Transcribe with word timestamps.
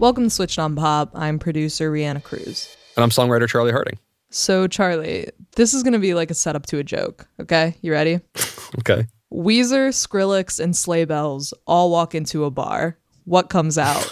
Welcome 0.00 0.24
to 0.24 0.30
Switched 0.30 0.58
on 0.58 0.76
Pop. 0.76 1.10
I'm 1.14 1.38
producer 1.38 1.92
Reanna 1.92 2.22
Cruz. 2.22 2.74
And 2.96 3.04
I'm 3.04 3.10
songwriter 3.10 3.46
Charlie 3.46 3.70
Harding. 3.70 3.98
So, 4.30 4.66
Charlie, 4.66 5.28
this 5.56 5.74
is 5.74 5.82
going 5.82 5.92
to 5.92 5.98
be 5.98 6.14
like 6.14 6.30
a 6.30 6.34
setup 6.34 6.64
to 6.68 6.78
a 6.78 6.82
joke. 6.82 7.28
Okay, 7.38 7.76
you 7.82 7.92
ready? 7.92 8.20
Okay. 8.78 9.04
Weezer, 9.34 9.88
Skrillex, 9.88 10.58
and 10.58 10.76
Sleigh 10.76 11.04
Bells 11.04 11.52
all 11.66 11.90
walk 11.90 12.14
into 12.14 12.44
a 12.44 12.50
bar. 12.50 12.96
What 13.24 13.50
comes 13.50 13.76
out? 13.76 14.10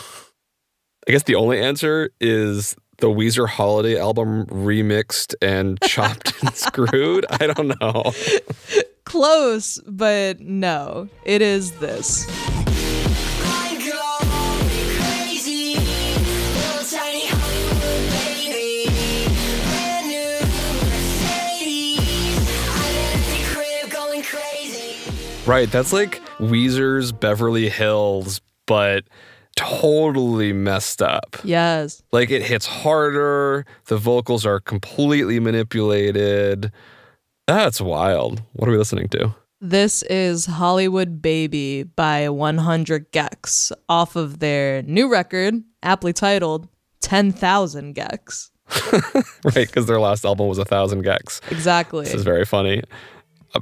I 1.08 1.12
guess 1.12 1.22
the 1.22 1.36
only 1.36 1.60
answer 1.60 2.10
is 2.20 2.76
the 2.98 3.06
Weezer 3.06 3.48
holiday 3.48 3.98
album 3.98 4.46
remixed 4.46 5.36
and 5.40 5.80
chopped 5.82 6.34
and 6.42 6.52
screwed. 6.54 7.24
I 7.30 7.46
don't 7.46 7.80
know. 7.80 8.12
Close, 9.04 9.80
but 9.86 10.40
no. 10.40 11.08
It 11.24 11.40
is 11.40 11.70
this. 11.78 12.26
Right. 25.48 25.70
That's 25.70 25.94
like 25.94 26.20
Weezer's 26.38 27.10
Beverly 27.10 27.70
Hills, 27.70 28.42
but 28.66 29.04
totally 29.56 30.52
messed 30.52 31.00
up. 31.00 31.38
Yes. 31.42 32.02
Like 32.12 32.30
it 32.30 32.42
hits 32.42 32.66
harder. 32.66 33.64
The 33.86 33.96
vocals 33.96 34.44
are 34.44 34.60
completely 34.60 35.40
manipulated. 35.40 36.70
That's 37.46 37.80
wild. 37.80 38.42
What 38.52 38.68
are 38.68 38.72
we 38.72 38.76
listening 38.76 39.08
to? 39.08 39.34
This 39.58 40.02
is 40.02 40.44
Hollywood 40.44 41.22
Baby 41.22 41.82
by 41.82 42.28
100 42.28 43.10
gecs 43.10 43.72
off 43.88 44.16
of 44.16 44.40
their 44.40 44.82
new 44.82 45.10
record, 45.10 45.54
aptly 45.82 46.12
titled 46.12 46.68
10,000 47.00 47.94
gecs. 47.94 48.50
right, 49.44 49.66
because 49.66 49.86
their 49.86 49.98
last 49.98 50.26
album 50.26 50.46
was 50.46 50.58
a 50.58 50.64
thousand 50.66 51.04
gecs. 51.04 51.40
Exactly. 51.50 52.04
This 52.04 52.12
is 52.12 52.22
very 52.22 52.44
funny. 52.44 52.82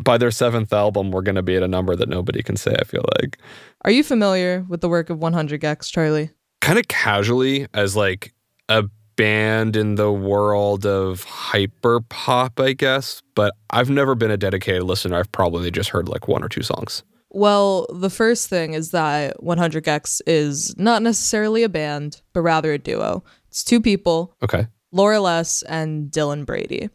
By 0.01 0.19
their 0.19 0.31
seventh 0.31 0.73
album, 0.73 1.11
we're 1.11 1.23
going 1.23 1.37
to 1.37 1.43
be 1.43 1.57
at 1.57 1.63
a 1.63 1.69
number 1.69 1.95
that 1.97 2.09
nobody 2.09 2.43
can 2.43 2.57
say. 2.57 2.75
I 2.79 2.85
feel 2.85 3.05
like 3.21 3.39
Are 3.83 3.91
you 3.91 4.03
familiar 4.03 4.65
with 4.69 4.81
the 4.81 4.89
work 4.89 5.11
of 5.11 5.19
100 5.19 5.61
gecs, 5.61 5.91
Charlie? 5.91 6.31
kind 6.61 6.79
of 6.79 6.89
casually 6.89 7.69
as 7.75 7.95
like 7.95 8.35
a 8.69 8.85
band 9.15 9.77
in 9.77 9.95
the 9.95 10.11
world 10.13 10.85
of 10.85 11.23
hyper 11.23 12.01
pop, 12.01 12.59
I 12.59 12.73
guess. 12.73 13.23
But 13.37 13.55
I've 13.71 13.89
never 13.91 14.15
been 14.17 14.31
a 14.33 14.37
dedicated 14.37 14.83
listener. 14.83 15.17
I've 15.19 15.31
probably 15.31 15.71
just 15.71 15.91
heard 15.91 16.09
like 16.09 16.27
one 16.29 16.43
or 16.43 16.49
two 16.49 16.63
songs. 16.63 17.03
Well, 17.31 17.87
the 17.93 18.11
first 18.11 18.49
thing 18.49 18.75
is 18.75 18.91
that 18.91 19.43
100 19.43 19.85
gecs 19.85 20.21
is 20.27 20.77
not 20.79 21.03
necessarily 21.03 21.63
a 21.63 21.69
band, 21.69 22.21
but 22.33 22.41
rather 22.43 22.73
a 22.73 22.79
duo. 22.79 23.23
It's 23.49 23.63
two 23.63 23.81
people, 23.81 24.35
Okay. 24.43 24.67
Laura 24.93 25.21
Les 25.21 25.63
and 25.63 26.11
Dylan 26.11 26.45
Brady. 26.47 26.89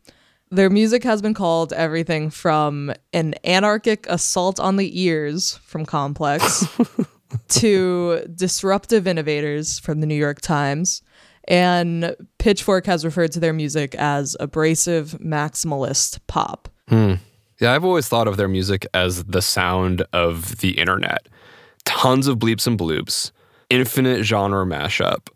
Their 0.51 0.69
music 0.69 1.03
has 1.05 1.21
been 1.21 1.33
called 1.33 1.71
everything 1.71 2.29
from 2.29 2.93
an 3.13 3.35
anarchic 3.45 4.05
assault 4.09 4.59
on 4.59 4.75
the 4.75 5.01
ears 5.01 5.57
from 5.63 5.85
Complex 5.85 6.65
to 7.47 8.25
disruptive 8.35 9.07
innovators 9.07 9.79
from 9.79 10.01
the 10.01 10.07
New 10.07 10.15
York 10.15 10.41
Times. 10.41 11.01
And 11.47 12.17
Pitchfork 12.37 12.85
has 12.85 13.05
referred 13.05 13.31
to 13.31 13.39
their 13.39 13.53
music 13.53 13.95
as 13.95 14.35
abrasive 14.41 15.17
maximalist 15.23 16.19
pop. 16.27 16.67
Hmm. 16.89 17.13
Yeah, 17.61 17.73
I've 17.73 17.85
always 17.85 18.09
thought 18.09 18.27
of 18.27 18.35
their 18.35 18.49
music 18.49 18.85
as 18.93 19.23
the 19.23 19.41
sound 19.41 20.03
of 20.11 20.57
the 20.57 20.71
internet. 20.71 21.29
Tons 21.85 22.27
of 22.27 22.39
bleeps 22.39 22.67
and 22.67 22.77
bloops, 22.77 23.31
infinite 23.69 24.23
genre 24.23 24.65
mashup, 24.65 25.27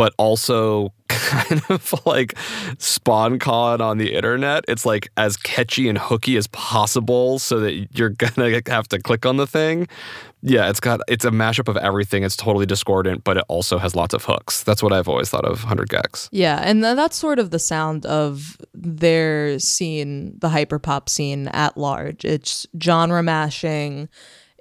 but 0.00 0.14
also 0.16 0.94
kind 1.08 1.60
of 1.68 1.92
like 2.06 2.34
spawn 2.78 3.38
con 3.38 3.82
on 3.82 3.98
the 3.98 4.14
internet. 4.14 4.64
It's 4.66 4.86
like 4.86 5.10
as 5.18 5.36
catchy 5.36 5.90
and 5.90 5.98
hooky 5.98 6.38
as 6.38 6.46
possible 6.46 7.38
so 7.38 7.60
that 7.60 7.88
you're 7.92 8.08
gonna 8.08 8.62
have 8.66 8.88
to 8.88 8.98
click 8.98 9.26
on 9.26 9.36
the 9.36 9.46
thing. 9.46 9.88
Yeah, 10.40 10.70
it's 10.70 10.80
got 10.80 11.00
it's 11.06 11.26
a 11.26 11.30
mashup 11.30 11.68
of 11.68 11.76
everything. 11.76 12.24
It's 12.24 12.34
totally 12.34 12.64
discordant, 12.64 13.24
but 13.24 13.36
it 13.36 13.44
also 13.48 13.76
has 13.76 13.94
lots 13.94 14.14
of 14.14 14.24
hooks. 14.24 14.62
That's 14.62 14.82
what 14.82 14.94
I've 14.94 15.06
always 15.06 15.28
thought 15.28 15.44
of 15.44 15.64
100 15.64 15.90
gecs. 15.90 16.30
Yeah, 16.32 16.62
and 16.64 16.82
th- 16.82 16.96
that's 16.96 17.18
sort 17.18 17.38
of 17.38 17.50
the 17.50 17.58
sound 17.58 18.06
of 18.06 18.56
their 18.72 19.58
scene, 19.58 20.38
the 20.38 20.48
hyperpop 20.48 21.10
scene 21.10 21.48
at 21.48 21.76
large. 21.76 22.24
It's 22.24 22.66
genre 22.82 23.22
mashing. 23.22 24.08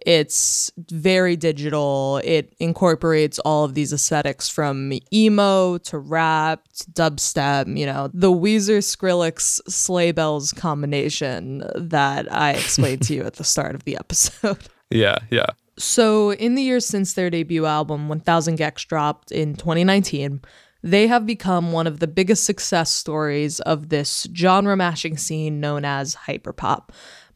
It's 0.05 0.71
very 0.77 1.35
digital. 1.35 2.21
It 2.23 2.53
incorporates 2.59 3.39
all 3.39 3.65
of 3.65 3.73
these 3.73 3.91
aesthetics 3.93 4.49
from 4.49 4.93
emo 5.13 5.77
to 5.79 5.97
rap 5.97 6.67
to 6.77 6.91
dubstep, 6.91 7.77
you 7.77 7.85
know, 7.85 8.09
the 8.13 8.31
Weezer 8.31 8.79
Skrillex 8.79 9.59
sleigh 9.67 10.11
bells 10.11 10.51
combination 10.53 11.63
that 11.75 12.31
I 12.33 12.51
explained 12.51 13.01
to 13.03 13.13
you 13.13 13.23
at 13.23 13.35
the 13.35 13.43
start 13.43 13.75
of 13.75 13.83
the 13.83 13.97
episode. 13.97 14.57
Yeah, 14.91 15.19
yeah. 15.29 15.45
So, 15.77 16.33
in 16.33 16.55
the 16.55 16.63
years 16.63 16.83
since 16.83 17.13
their 17.13 17.29
debut 17.29 17.67
album, 17.67 18.09
1000 18.09 18.57
gecs 18.57 18.87
dropped 18.87 19.31
in 19.31 19.53
2019, 19.55 20.41
they 20.81 21.05
have 21.05 21.25
become 21.25 21.71
one 21.71 21.85
of 21.85 21.99
the 21.99 22.07
biggest 22.07 22.43
success 22.43 22.91
stories 22.91 23.59
of 23.59 23.89
this 23.89 24.27
genre 24.35 24.75
mashing 24.75 25.15
scene 25.17 25.59
known 25.59 25.85
as 25.85 26.15
hyperpop. 26.15 26.89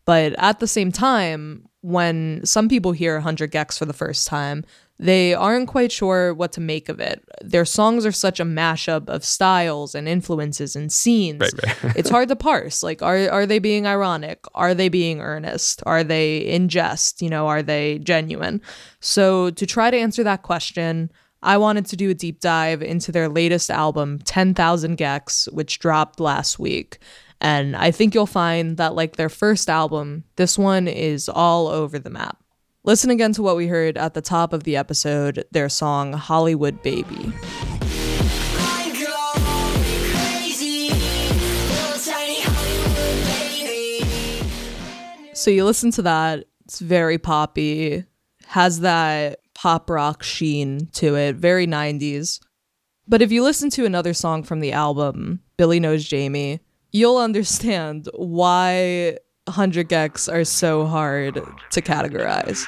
But 0.05 0.33
at 0.37 0.59
the 0.59 0.67
same 0.67 0.91
time, 0.91 1.67
when 1.83 2.39
some 2.45 2.69
people 2.69 2.93
hear 2.93 3.15
100 3.15 3.51
gecs 3.51 3.77
for 3.77 3.83
the 3.83 3.93
first 3.93 4.25
time, 4.25 4.63
they 4.99 5.33
aren't 5.33 5.67
quite 5.67 5.91
sure 5.91 6.33
what 6.33 6.53
to 6.53 6.61
make 6.61 6.87
of 6.87 7.01
it. 7.01 7.21
Their 7.41 7.65
songs 7.65 8.05
are 8.05 8.11
such 8.13 8.39
a 8.39 8.45
mashup 8.45 9.09
of 9.09 9.25
styles 9.25 9.93
and 9.93 10.07
influences 10.07 10.77
and 10.77 10.89
scenes. 10.89 11.41
Right, 11.41 11.83
right. 11.83 11.95
it's 11.97 12.09
hard 12.09 12.29
to 12.29 12.37
parse. 12.37 12.83
Like, 12.83 13.01
are 13.01 13.29
are 13.29 13.45
they 13.45 13.59
being 13.59 13.85
ironic? 13.85 14.45
Are 14.55 14.73
they 14.73 14.87
being 14.87 15.19
earnest? 15.19 15.83
Are 15.85 16.05
they 16.05 16.37
in 16.37 16.69
jest? 16.69 17.21
You 17.21 17.29
know, 17.29 17.47
are 17.47 17.61
they 17.61 17.99
genuine? 17.99 18.61
So 19.01 19.49
to 19.49 19.65
try 19.65 19.91
to 19.91 19.97
answer 19.97 20.23
that 20.23 20.43
question, 20.43 21.11
I 21.41 21.57
wanted 21.57 21.85
to 21.87 21.97
do 21.97 22.09
a 22.09 22.13
deep 22.13 22.39
dive 22.39 22.81
into 22.81 23.11
their 23.11 23.27
latest 23.27 23.69
album, 23.69 24.19
10,000 24.19 24.97
gecs, 24.97 25.51
which 25.51 25.79
dropped 25.79 26.21
last 26.21 26.59
week. 26.59 26.99
And 27.43 27.75
I 27.75 27.91
think 27.91 28.15
you'll 28.15 28.25
find 28.25 28.77
that, 28.77 28.95
like 28.95 29.17
their 29.17 29.27
first 29.27 29.69
album, 29.69 30.23
this 30.37 30.57
one 30.57 30.87
is 30.87 31.27
all 31.27 31.67
over 31.67 31.99
the 31.99 32.09
map. 32.09 32.41
Listen 32.85 33.09
again 33.09 33.33
to 33.33 33.43
what 33.43 33.57
we 33.57 33.67
heard 33.67 33.97
at 33.97 34.13
the 34.13 34.21
top 34.21 34.53
of 34.53 34.63
the 34.63 34.77
episode, 34.77 35.43
their 35.51 35.67
song 35.67 36.13
Hollywood 36.13 36.81
Baby. 36.81 37.33
So 45.33 45.51
you 45.51 45.65
listen 45.65 45.91
to 45.91 46.01
that, 46.03 46.45
it's 46.63 46.79
very 46.79 47.17
poppy, 47.17 48.05
has 48.45 48.79
that 48.79 49.39
pop 49.53 49.89
rock 49.89 50.23
sheen 50.23 50.87
to 50.93 51.15
it, 51.15 51.35
very 51.35 51.67
90s. 51.67 52.39
But 53.05 53.21
if 53.21 53.33
you 53.33 53.43
listen 53.43 53.69
to 53.71 53.85
another 53.85 54.13
song 54.13 54.43
from 54.43 54.61
the 54.61 54.71
album, 54.71 55.41
Billy 55.57 55.81
Knows 55.81 56.05
Jamie, 56.05 56.61
you'll 56.93 57.17
understand 57.17 58.07
why 58.13 59.17
100 59.45 59.89
gecs 59.89 60.31
are 60.31 60.45
so 60.45 60.85
hard 60.85 61.33
to 61.71 61.81
categorize. 61.81 62.67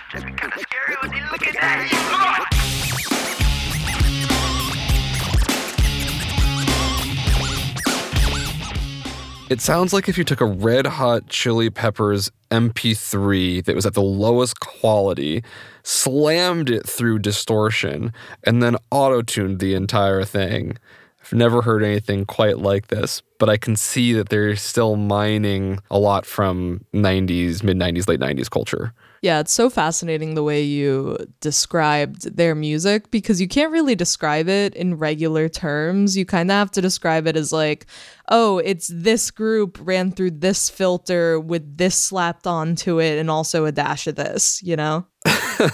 It 9.48 9.62
sounds 9.62 9.94
like 9.94 10.10
if 10.10 10.18
you 10.18 10.24
took 10.24 10.42
a 10.42 10.46
red 10.46 10.88
hot 10.88 11.30
chili 11.30 11.70
peppers 11.70 12.32
MP3 12.50 13.64
that 13.66 13.76
was 13.76 13.86
at 13.86 13.94
the 13.94 14.02
lowest 14.02 14.60
quality, 14.60 15.44
slammed 15.84 16.72
it 16.72 16.90
through 16.90 17.20
distortion, 17.20 18.12
and 18.44 18.64
then 18.64 18.76
auto 18.90 19.22
tuned 19.22 19.60
the 19.60 19.76
entire 19.76 20.24
thing. 20.24 20.80
I've 21.26 21.34
never 21.34 21.64
heard 21.64 21.84
anything 21.84 22.26
quite 22.26 22.60
like 22.60 22.88
this, 22.88 23.24
but 23.40 23.50
I 23.50 23.58
can 23.58 23.76
see 23.76 24.14
that 24.14 24.30
they're 24.30 24.56
still 24.56 24.96
mining 24.96 25.80
a 25.90 25.98
lot 25.98 26.26
from 26.26 26.86
90s, 26.94 27.64
mid 27.64 27.78
90s, 27.78 28.08
late 28.08 28.20
90s 28.20 28.50
culture. 28.50 28.94
Yeah, 29.24 29.40
it's 29.40 29.52
so 29.52 29.72
fascinating 29.72 30.36
the 30.36 30.44
way 30.44 30.62
you 30.62 31.18
described 31.42 32.38
their 32.38 32.54
music 32.54 33.10
because 33.10 33.42
you 33.42 33.48
can't 33.48 33.72
really 33.72 33.96
describe 33.96 34.48
it 34.48 34.76
in 34.76 35.00
regular 35.00 35.50
terms. 35.50 36.16
You 36.16 36.26
kind 36.26 36.52
of 36.52 36.56
have 36.56 36.70
to 36.72 36.82
describe 36.82 37.26
it 37.26 37.36
as 37.36 37.52
like, 37.52 37.88
oh, 38.30 38.60
it's 38.60 38.88
this 38.94 39.32
group 39.32 39.80
ran 39.82 40.12
through 40.12 40.32
this 40.32 40.70
filter 40.70 41.40
with 41.40 41.78
this 41.78 41.98
slapped 41.98 42.46
onto 42.46 43.00
it 43.00 43.18
and 43.18 43.32
also 43.32 43.66
a 43.66 43.72
dash 43.72 44.06
of 44.06 44.16
this, 44.16 44.62
you 44.62 44.76
know? 44.76 45.08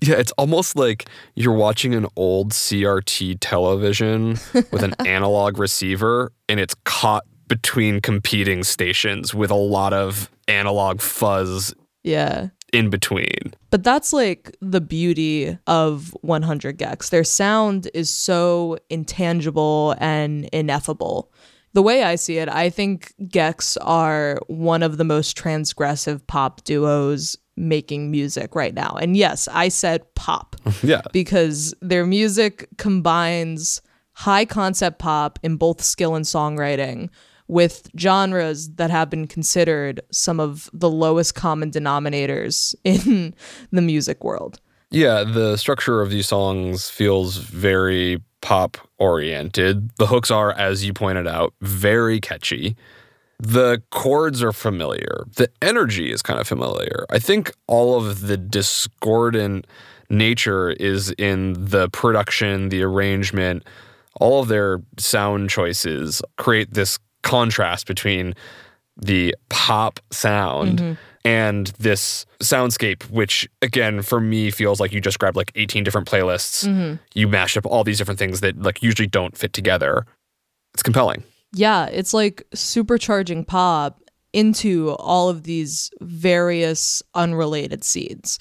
Yeah, 0.00 0.14
it's 0.16 0.32
almost 0.32 0.76
like 0.76 1.06
you're 1.34 1.52
watching 1.54 1.94
an 1.94 2.06
old 2.16 2.52
CRT 2.52 3.38
television 3.40 4.30
with 4.70 4.82
an 4.82 4.94
analog 5.06 5.58
receiver 5.58 6.32
and 6.48 6.60
it's 6.60 6.74
caught 6.84 7.24
between 7.48 8.00
competing 8.00 8.62
stations 8.64 9.34
with 9.34 9.50
a 9.50 9.54
lot 9.56 9.92
of 9.92 10.30
analog 10.48 11.00
fuzz 11.00 11.74
Yeah. 12.04 12.48
in 12.72 12.88
between. 12.88 13.54
But 13.70 13.82
that's 13.82 14.12
like 14.12 14.56
the 14.60 14.80
beauty 14.80 15.58
of 15.66 16.16
100 16.22 16.78
gecs. 16.78 17.10
Their 17.10 17.24
sound 17.24 17.90
is 17.92 18.08
so 18.08 18.78
intangible 18.90 19.96
and 19.98 20.44
ineffable. 20.52 21.32
The 21.72 21.82
way 21.82 22.04
I 22.04 22.14
see 22.14 22.38
it, 22.38 22.48
I 22.48 22.70
think 22.70 23.12
gecs 23.24 23.76
are 23.82 24.38
one 24.46 24.84
of 24.84 24.96
the 24.96 25.04
most 25.04 25.36
transgressive 25.36 26.24
pop 26.28 26.62
duos 26.62 27.36
making 27.56 28.10
music 28.10 28.54
right 28.54 28.74
now. 28.74 28.96
And 29.00 29.16
yes, 29.16 29.48
I 29.52 29.68
said 29.68 30.02
pop 30.14 30.56
Yeah. 30.82 31.02
because 31.12 31.74
their 31.80 32.04
music 32.06 32.68
combines 32.78 33.80
high 34.12 34.44
concept 34.44 34.98
pop 34.98 35.38
in 35.42 35.56
both 35.56 35.82
skill 35.82 36.14
and 36.14 36.24
songwriting 36.24 37.08
with 37.46 37.88
genres 37.98 38.70
that 38.76 38.90
have 38.90 39.10
been 39.10 39.26
considered 39.26 40.00
some 40.10 40.40
of 40.40 40.70
the 40.72 40.88
lowest 40.88 41.34
common 41.34 41.70
denominators 41.70 42.74
in 42.84 43.34
the 43.70 43.82
music 43.82 44.24
world. 44.24 44.60
Yeah, 44.90 45.24
the 45.24 45.56
structure 45.56 46.00
of 46.00 46.10
these 46.10 46.28
songs 46.28 46.88
feels 46.88 47.36
very 47.36 48.22
pop 48.40 48.76
oriented. 48.98 49.90
The 49.96 50.06
hooks 50.06 50.30
are, 50.30 50.52
as 50.52 50.84
you 50.84 50.92
pointed 50.92 51.26
out, 51.26 51.52
very 51.60 52.20
catchy. 52.20 52.76
The 53.44 53.82
chords 53.90 54.42
are 54.42 54.54
familiar. 54.54 55.24
The 55.36 55.50
energy 55.60 56.10
is 56.10 56.22
kind 56.22 56.40
of 56.40 56.48
familiar. 56.48 57.04
I 57.10 57.18
think 57.18 57.52
all 57.66 57.94
of 57.96 58.22
the 58.26 58.38
discordant 58.38 59.66
nature 60.08 60.70
is 60.70 61.10
in 61.18 61.52
the 61.52 61.90
production, 61.90 62.70
the 62.70 62.82
arrangement, 62.82 63.64
all 64.18 64.40
of 64.40 64.48
their 64.48 64.80
sound 64.98 65.50
choices 65.50 66.22
create 66.38 66.72
this 66.72 66.98
contrast 67.22 67.86
between 67.86 68.34
the 68.96 69.36
pop 69.50 70.00
sound 70.10 70.78
mm-hmm. 70.78 70.92
and 71.26 71.66
this 71.78 72.24
soundscape, 72.40 73.02
which 73.10 73.46
again 73.60 74.00
for 74.00 74.20
me 74.22 74.50
feels 74.50 74.80
like 74.80 74.92
you 74.92 75.02
just 75.02 75.18
grabbed 75.18 75.36
like 75.36 75.52
18 75.54 75.84
different 75.84 76.08
playlists. 76.08 76.66
Mm-hmm. 76.66 76.94
You 77.12 77.28
mashed 77.28 77.58
up 77.58 77.66
all 77.66 77.84
these 77.84 77.98
different 77.98 78.18
things 78.18 78.40
that 78.40 78.62
like 78.62 78.82
usually 78.82 79.08
don't 79.08 79.36
fit 79.36 79.52
together. 79.52 80.06
It's 80.72 80.82
compelling. 80.82 81.24
Yeah, 81.54 81.86
it's 81.86 82.12
like 82.12 82.46
supercharging 82.54 83.46
pop 83.46 84.00
into 84.32 84.90
all 84.98 85.28
of 85.28 85.44
these 85.44 85.90
various 86.00 87.02
unrelated 87.14 87.84
seeds. 87.84 88.38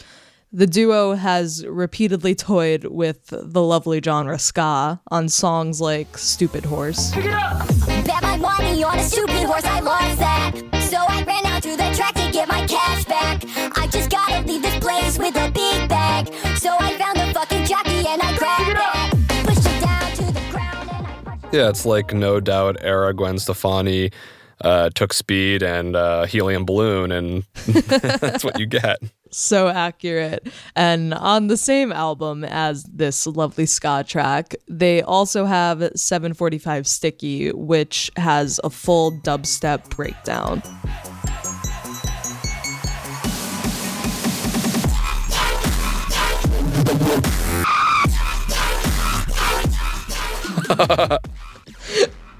The 0.52 0.68
duo 0.68 1.14
has 1.14 1.66
repeatedly 1.66 2.36
toyed 2.36 2.86
with 2.86 3.28
the 3.32 3.62
lovely 3.62 4.02
genre 4.04 4.38
ska 4.38 5.02
on 5.10 5.30
songs 5.30 5.82
like 5.82 6.18
Stupid 6.18 6.66
Horse. 6.66 7.12
Bet 7.12 8.22
my 8.22 8.38
money 8.38 8.84
on 8.84 9.00
a 9.00 9.04
stupid 9.04 9.44
horse, 9.46 9.66
I 9.66 9.80
lost 9.80 10.20
that. 10.20 10.54
So 10.90 10.98
I 10.98 11.24
ran 11.24 11.46
out 11.48 11.64
to 11.64 11.72
the 11.76 11.92
track 11.96 12.14
to 12.16 12.32
get 12.32 12.48
my 12.48 12.66
cash 12.68 13.06
back. 13.06 13.44
I 13.78 13.88
just 13.88 14.12
gotta 14.12 14.46
leave 14.48 14.62
this 14.62 14.78
place 14.80 15.18
with 15.18 15.36
a 15.36 15.50
big 15.52 15.90
bag. 15.90 16.28
So 16.58 16.76
I 16.80 16.98
found 17.00 17.13
Yeah, 21.54 21.70
it's 21.70 21.86
like 21.86 22.16
no 22.16 22.40
doubt 22.40 22.78
era 22.82 23.14
Gwen 23.14 23.38
Stefani 23.38 24.10
uh, 24.62 24.90
took 24.96 25.14
speed 25.14 25.62
and 25.62 25.96
uh, 25.96 26.26
helium 26.26 26.66
balloon, 26.66 27.12
and 27.12 27.44
that's 27.68 28.44
what 28.44 28.60
you 28.60 28.66
get. 28.66 28.98
so 29.30 29.68
accurate. 29.68 30.48
And 30.76 31.14
on 31.14 31.48
the 31.48 31.58
same 31.58 31.92
album 31.92 32.44
as 32.44 32.86
this 32.86 33.28
lovely 33.28 33.68
ska 33.68 34.04
track, 34.08 34.56
they 34.68 35.04
also 35.04 35.46
have 35.46 35.92
745 35.96 36.88
Sticky, 36.88 37.52
which 37.52 38.10
has 38.18 38.60
a 38.64 38.72
full 38.72 39.12
dubstep 39.12 39.90
breakdown. 39.92 40.64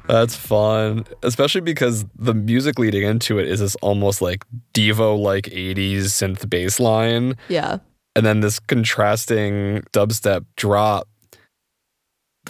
That's 0.08 0.36
fun, 0.36 1.06
especially 1.24 1.62
because 1.62 2.06
the 2.18 2.34
music 2.34 2.78
leading 2.78 3.04
into 3.04 3.40
it 3.40 3.48
is 3.48 3.62
this 3.62 3.76
almost 3.76 4.22
like 4.22 4.44
Devo 4.74 5.18
like 5.18 5.46
80s 5.46 6.08
synth 6.08 6.50
bass 6.50 6.80
line, 6.80 7.36
Yeah. 7.48 7.78
and 8.16 8.26
then 8.26 8.42
this 8.42 8.60
contrasting 8.60 9.84
dubstep 9.94 10.46
drop. 10.58 11.08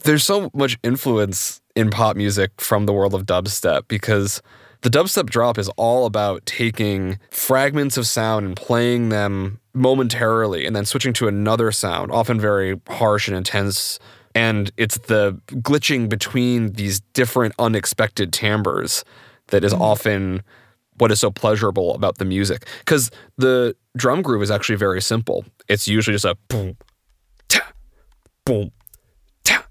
There's 0.03 0.23
so 0.23 0.49
much 0.55 0.79
influence 0.83 1.61
in 1.75 1.91
pop 1.91 2.15
music 2.17 2.51
from 2.59 2.87
the 2.87 2.93
world 2.93 3.13
of 3.13 3.25
dubstep 3.27 3.83
because 3.87 4.41
the 4.81 4.89
dubstep 4.89 5.27
drop 5.29 5.59
is 5.59 5.69
all 5.77 6.07
about 6.07 6.45
taking 6.47 7.19
fragments 7.29 7.97
of 7.97 8.07
sound 8.07 8.47
and 8.47 8.55
playing 8.55 9.09
them 9.09 9.59
momentarily 9.75 10.65
and 10.65 10.75
then 10.75 10.85
switching 10.85 11.13
to 11.13 11.27
another 11.27 11.71
sound, 11.71 12.11
often 12.11 12.39
very 12.39 12.81
harsh 12.89 13.27
and 13.27 13.37
intense. 13.37 13.99
And 14.35 14.71
it's 14.77 14.97
the 14.97 15.39
glitching 15.49 16.09
between 16.09 16.73
these 16.73 17.01
different 17.13 17.53
unexpected 17.59 18.33
timbres 18.33 19.03
that 19.47 19.63
is 19.63 19.73
mm-hmm. 19.73 19.81
often 19.81 20.43
what 20.97 21.11
is 21.11 21.19
so 21.19 21.31
pleasurable 21.31 21.93
about 21.93 22.17
the 22.17 22.25
music. 22.25 22.67
Because 22.79 23.11
the 23.37 23.75
drum 23.95 24.21
groove 24.21 24.41
is 24.41 24.51
actually 24.51 24.75
very 24.75 25.01
simple. 25.01 25.45
It's 25.67 25.87
usually 25.87 26.15
just 26.15 26.25
a 26.25 26.35
boom, 26.47 26.77
ta, 27.47 27.71
boom, 28.45 28.71
ta. 29.43 29.65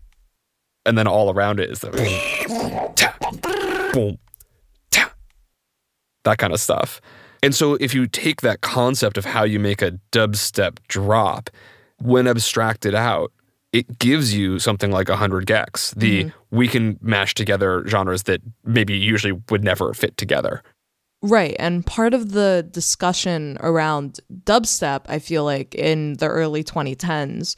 And 0.87 0.97
then 0.97 1.07
all 1.07 1.33
around 1.33 1.61
it 1.61 1.71
is 1.71 1.81
the 1.81 1.91
boom, 1.91 2.95
ta, 2.95 3.17
boom, 3.93 4.19
ta. 4.91 5.13
That 6.25 6.39
kind 6.39 6.53
of 6.53 6.61
stuff. 6.61 7.01
And 7.43 7.55
so 7.55 7.75
if 7.75 7.95
you 7.95 8.07
take 8.07 8.41
that 8.43 8.61
concept 8.61 9.19
of 9.19 9.25
how 9.25 9.43
you 9.43 9.59
make 9.59 9.83
a 9.83 9.99
dubstep 10.13 10.79
drop, 10.87 11.51
when 12.01 12.29
abstracted 12.29 12.95
out, 12.95 13.33
it 13.73 13.99
gives 13.99 14.35
you 14.35 14.59
something 14.59 14.91
like 14.91 15.09
100 15.09 15.47
gecs. 15.47 15.95
The 15.95 16.25
mm-hmm. 16.25 16.57
we 16.57 16.69
can 16.69 16.99
mash 17.00 17.35
together 17.35 17.85
genres 17.87 18.25
that 18.25 18.43
maybe 18.64 18.95
usually 18.97 19.33
would 19.50 19.64
never 19.64 19.95
fit 19.95 20.17
together. 20.17 20.62
Right. 21.23 21.57
And 21.59 21.87
part 21.87 22.14
of 22.14 22.33
the 22.33 22.69
discussion 22.71 23.57
around 23.61 24.21
dubstep, 24.45 25.02
I 25.07 25.21
feel 25.21 25.45
like 25.45 25.75
in 25.75 26.14
the 26.14 26.26
early 26.26 26.64
2010s, 26.64 27.57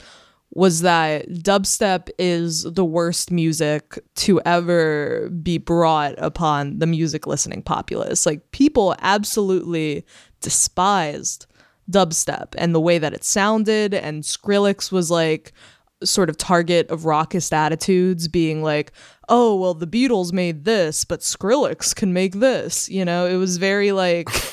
was 0.50 0.82
that 0.82 1.28
dubstep 1.30 2.10
is 2.18 2.62
the 2.62 2.84
worst 2.84 3.30
music 3.32 3.98
to 4.16 4.40
ever 4.42 5.28
be 5.30 5.58
brought 5.58 6.14
upon 6.18 6.78
the 6.78 6.86
music 6.86 7.26
listening 7.26 7.60
populace. 7.62 8.24
Like, 8.24 8.52
people 8.52 8.94
absolutely 9.00 10.04
despised 10.40 11.46
dubstep 11.90 12.54
and 12.56 12.72
the 12.74 12.80
way 12.80 12.98
that 12.98 13.14
it 13.14 13.24
sounded, 13.24 13.94
and 13.94 14.22
Skrillex 14.22 14.92
was 14.92 15.10
like, 15.10 15.52
sort 16.04 16.28
of 16.28 16.36
target 16.36 16.88
of 16.90 17.02
rockist 17.02 17.52
attitudes 17.52 18.28
being 18.28 18.62
like 18.62 18.92
oh 19.28 19.56
well 19.56 19.74
the 19.74 19.86
beatles 19.86 20.32
made 20.32 20.64
this 20.64 21.04
but 21.04 21.20
skrillex 21.20 21.94
can 21.94 22.12
make 22.12 22.34
this 22.34 22.88
you 22.88 23.04
know? 23.04 23.26
It 23.26 23.36
was 23.36 23.56
very 23.56 23.92
like 23.92 24.28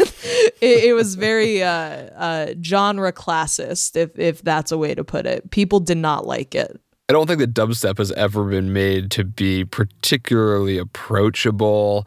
it, 0.61 0.83
it 0.85 0.93
was 0.93 1.15
very 1.15 1.63
uh, 1.63 1.69
uh, 1.69 2.53
genre 2.63 3.13
classist 3.13 3.95
if 3.95 4.17
if 4.17 4.41
that's 4.41 4.71
a 4.71 4.77
way 4.77 4.95
to 4.95 5.03
put 5.03 5.25
it. 5.25 5.51
People 5.51 5.79
did 5.79 5.97
not 5.97 6.25
like 6.25 6.55
it. 6.55 6.79
I 7.09 7.13
don't 7.13 7.27
think 7.27 7.39
that 7.39 7.53
dubstep 7.53 7.97
has 7.97 8.11
ever 8.13 8.45
been 8.45 8.71
made 8.71 9.11
to 9.11 9.23
be 9.23 9.65
particularly 9.65 10.77
approachable. 10.77 12.05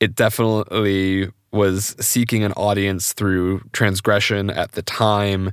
It 0.00 0.14
definitely 0.14 1.28
was 1.50 1.96
seeking 1.98 2.44
an 2.44 2.52
audience 2.52 3.12
through 3.12 3.62
transgression 3.72 4.48
at 4.50 4.72
the 4.72 4.82
time, 4.82 5.50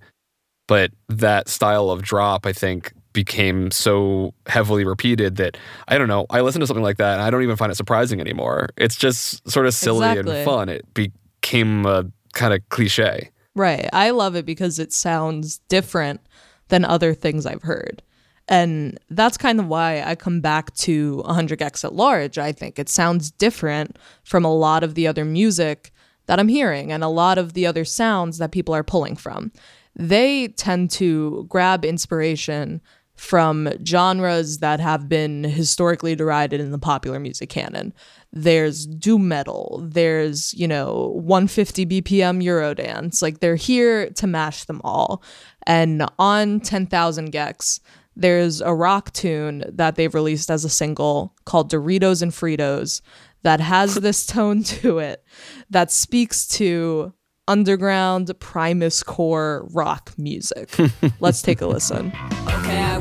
but 0.67 0.91
that 1.09 1.49
style 1.49 1.89
of 1.89 2.03
drop, 2.03 2.45
I 2.45 2.53
think, 2.53 2.93
became 3.15 3.71
so 3.71 4.35
heavily 4.45 4.85
repeated 4.85 5.37
that 5.37 5.57
I 5.87 5.97
don't 5.97 6.07
know. 6.07 6.27
I 6.29 6.41
listen 6.41 6.61
to 6.61 6.67
something 6.67 6.83
like 6.83 6.97
that 6.97 7.13
and 7.13 7.21
I 7.23 7.31
don't 7.31 7.41
even 7.41 7.55
find 7.55 7.71
it 7.71 7.75
surprising 7.75 8.21
anymore. 8.21 8.69
It's 8.77 8.95
just 8.95 9.49
sort 9.49 9.65
of 9.65 9.73
silly 9.73 10.07
Exactly. 10.07 10.35
and 10.37 10.45
fun. 10.45 10.69
It 10.69 10.85
became 10.93 11.87
a 11.87 12.05
kind 12.33 12.53
of 12.53 12.67
cliche. 12.69 13.31
Right. 13.55 13.89
I 13.93 14.11
love 14.11 14.35
it 14.35 14.45
because 14.45 14.77
it 14.77 14.93
sounds 14.93 15.57
different 15.69 16.21
than 16.67 16.85
other 16.85 17.13
things 17.15 17.45
I've 17.47 17.63
heard. 17.63 18.03
And 18.47 18.99
that's 19.09 19.37
kind 19.37 19.59
of 19.59 19.67
why 19.67 20.03
I 20.03 20.13
come 20.15 20.39
back 20.41 20.71
to 20.75 21.17
100 21.25 21.57
gecs 21.57 21.83
at 21.83 21.93
large. 21.95 22.37
I 22.37 22.51
think 22.51 22.77
it 22.77 22.89
sounds 22.89 23.31
different 23.31 23.97
from 24.23 24.45
a 24.45 24.53
lot 24.53 24.83
of 24.83 24.93
the 24.93 25.07
other 25.07 25.25
music 25.25 25.91
that 26.27 26.39
I'm 26.39 26.47
hearing 26.47 26.91
and 26.91 27.03
a 27.03 27.07
lot 27.07 27.37
of 27.39 27.53
the 27.53 27.65
other 27.65 27.85
sounds 27.85 28.37
that 28.37 28.51
people 28.51 28.75
are 28.75 28.83
pulling 28.83 29.15
from. 29.15 29.51
They 29.95 30.49
tend 30.49 30.91
to 30.91 31.45
grab 31.47 31.85
inspiration 31.85 32.81
from 33.15 33.69
genres 33.85 34.59
that 34.59 34.79
have 34.79 35.07
been 35.07 35.43
historically 35.43 36.15
derided 36.15 36.59
in 36.59 36.71
the 36.71 36.79
popular 36.79 37.19
music 37.19 37.49
canon. 37.49 37.93
There's 38.31 38.85
doom 38.85 39.27
metal, 39.27 39.81
there's, 39.83 40.53
you 40.53 40.67
know, 40.67 41.11
150 41.15 41.85
BPM 41.85 42.43
Eurodance. 42.43 43.21
Like 43.21 43.39
they're 43.39 43.55
here 43.55 44.09
to 44.11 44.27
mash 44.27 44.65
them 44.65 44.81
all. 44.83 45.23
And 45.65 46.05
on 46.19 46.59
10,000 46.59 47.31
gecs, 47.31 47.79
there's 48.15 48.61
a 48.61 48.73
rock 48.73 49.11
tune 49.13 49.63
that 49.73 49.95
they've 49.95 50.13
released 50.13 50.49
as 50.49 50.63
a 50.63 50.69
single 50.69 51.33
called 51.45 51.71
Doritos 51.71 52.21
and 52.21 52.31
Fritos 52.31 53.01
that 53.43 53.59
has 53.59 53.95
this 53.95 54.25
tone 54.25 54.63
to 54.63 54.99
it 54.99 55.23
that 55.69 55.91
speaks 55.91 56.47
to 56.47 57.13
underground 57.47 58.31
Primus 58.39 59.03
core 59.03 59.67
rock 59.71 60.13
music. 60.17 60.75
Let's 61.19 61.41
take 61.41 61.61
a 61.61 61.67
listen. 61.67 62.11
Okay, 62.47 62.97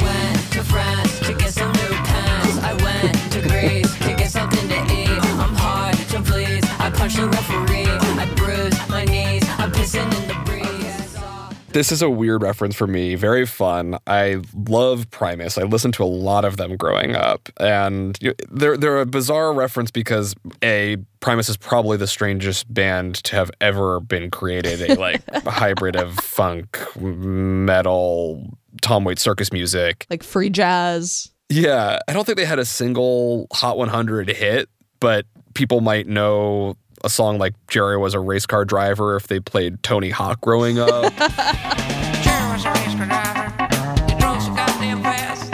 This 11.74 11.90
is 11.90 12.02
a 12.02 12.08
weird 12.08 12.40
reference 12.40 12.76
for 12.76 12.86
me. 12.86 13.16
Very 13.16 13.44
fun. 13.44 13.98
I 14.06 14.42
love 14.68 15.10
Primus. 15.10 15.58
I 15.58 15.64
listened 15.64 15.94
to 15.94 16.04
a 16.04 16.06
lot 16.06 16.44
of 16.44 16.56
them 16.56 16.76
growing 16.76 17.16
up, 17.16 17.48
and 17.58 18.16
they're 18.48 18.76
they're 18.76 19.00
a 19.00 19.06
bizarre 19.06 19.52
reference 19.52 19.90
because 19.90 20.36
a 20.62 20.98
Primus 21.18 21.48
is 21.48 21.56
probably 21.56 21.96
the 21.96 22.06
strangest 22.06 22.72
band 22.72 23.16
to 23.24 23.34
have 23.34 23.50
ever 23.60 23.98
been 23.98 24.30
created. 24.30 24.88
A 24.88 24.94
like 24.94 25.28
hybrid 25.46 25.96
of 25.96 26.14
funk, 26.20 26.78
metal, 26.96 28.56
Tom 28.80 29.02
Waits 29.02 29.22
circus 29.22 29.52
music. 29.52 30.06
Like 30.08 30.22
free 30.22 30.50
jazz. 30.50 31.32
Yeah, 31.48 31.98
I 32.06 32.12
don't 32.12 32.24
think 32.24 32.38
they 32.38 32.44
had 32.44 32.60
a 32.60 32.64
single 32.64 33.48
Hot 33.52 33.76
100 33.76 34.28
hit, 34.28 34.68
but 35.00 35.26
people 35.54 35.80
might 35.80 36.06
know 36.06 36.76
a 37.04 37.11
song 37.11 37.38
like 37.38 37.54
Jerry 37.68 37.99
was 37.99 38.14
a 38.14 38.20
race 38.20 38.46
car 38.46 38.64
driver 38.64 39.14
if 39.14 39.28
they 39.28 39.38
played 39.38 39.82
Tony 39.82 40.11
Hawk 40.11 40.40
growing 40.40 40.78
up. 40.78 40.88
Jerry 40.90 42.50
was 42.50 42.64
a 42.64 42.70
race 42.70 42.94
car 42.96 43.06
driver. 43.06 44.11
He 44.11 44.18
drove 44.18 44.42
so 44.42 44.54
goddamn 44.54 45.02
fast. 45.02 45.52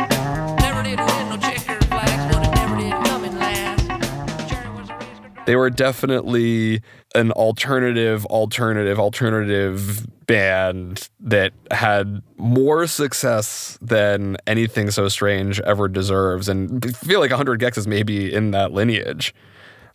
Never 0.61 0.83
did 0.85 0.99
win 0.99 1.28
no 1.28 1.37
checker 1.37 1.85
flags, 1.87 2.35
but 2.35 2.47
it 2.47 2.54
never 2.54 2.76
did 2.76 2.92
come 3.04 3.25
in 3.25 3.37
last. 3.37 4.49
Jerry 4.49 4.71
was 4.71 4.88
a 4.90 4.97
race 4.97 5.09
car 5.09 5.19
driver. 5.19 5.42
they 5.47 5.57
were 5.57 5.71
definitely 5.71 6.83
an 7.16 7.33
alternative, 7.33 8.25
alternative, 8.26 9.00
alternative 9.00 10.07
band 10.26 11.09
that 11.19 11.52
had 11.73 12.23
more 12.37 12.87
success 12.87 13.76
than 13.83 14.37
anything 14.47 14.92
so 14.92 15.09
strange 15.09 15.59
ever 15.62 15.88
deserves. 15.88 16.49
And 16.49 16.87
I 16.87 16.90
feel 16.92 17.19
like 17.19 17.33
100 17.33 17.61
gecs 17.61 17.76
is 17.76 17.88
maybe 17.88 18.33
in 18.33 18.52
that 18.52 18.71
lineage. 18.71 19.35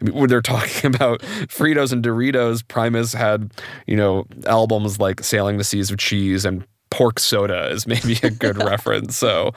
I 0.01 0.05
mean, 0.05 0.15
when 0.15 0.29
they're 0.29 0.41
talking 0.41 0.85
about 0.95 1.21
Fritos 1.47 1.91
and 1.91 2.03
Doritos, 2.03 2.67
Primus 2.67 3.13
had, 3.13 3.51
you 3.87 3.95
know, 3.95 4.25
albums 4.45 4.99
like 4.99 5.23
Sailing 5.23 5.57
the 5.57 5.63
Seas 5.63 5.91
of 5.91 5.97
Cheese 5.97 6.45
and 6.45 6.65
Pork 6.91 7.19
Soda 7.19 7.69
is 7.69 7.87
maybe 7.87 8.17
a 8.23 8.29
good 8.29 8.57
reference. 8.63 9.17
So, 9.17 9.51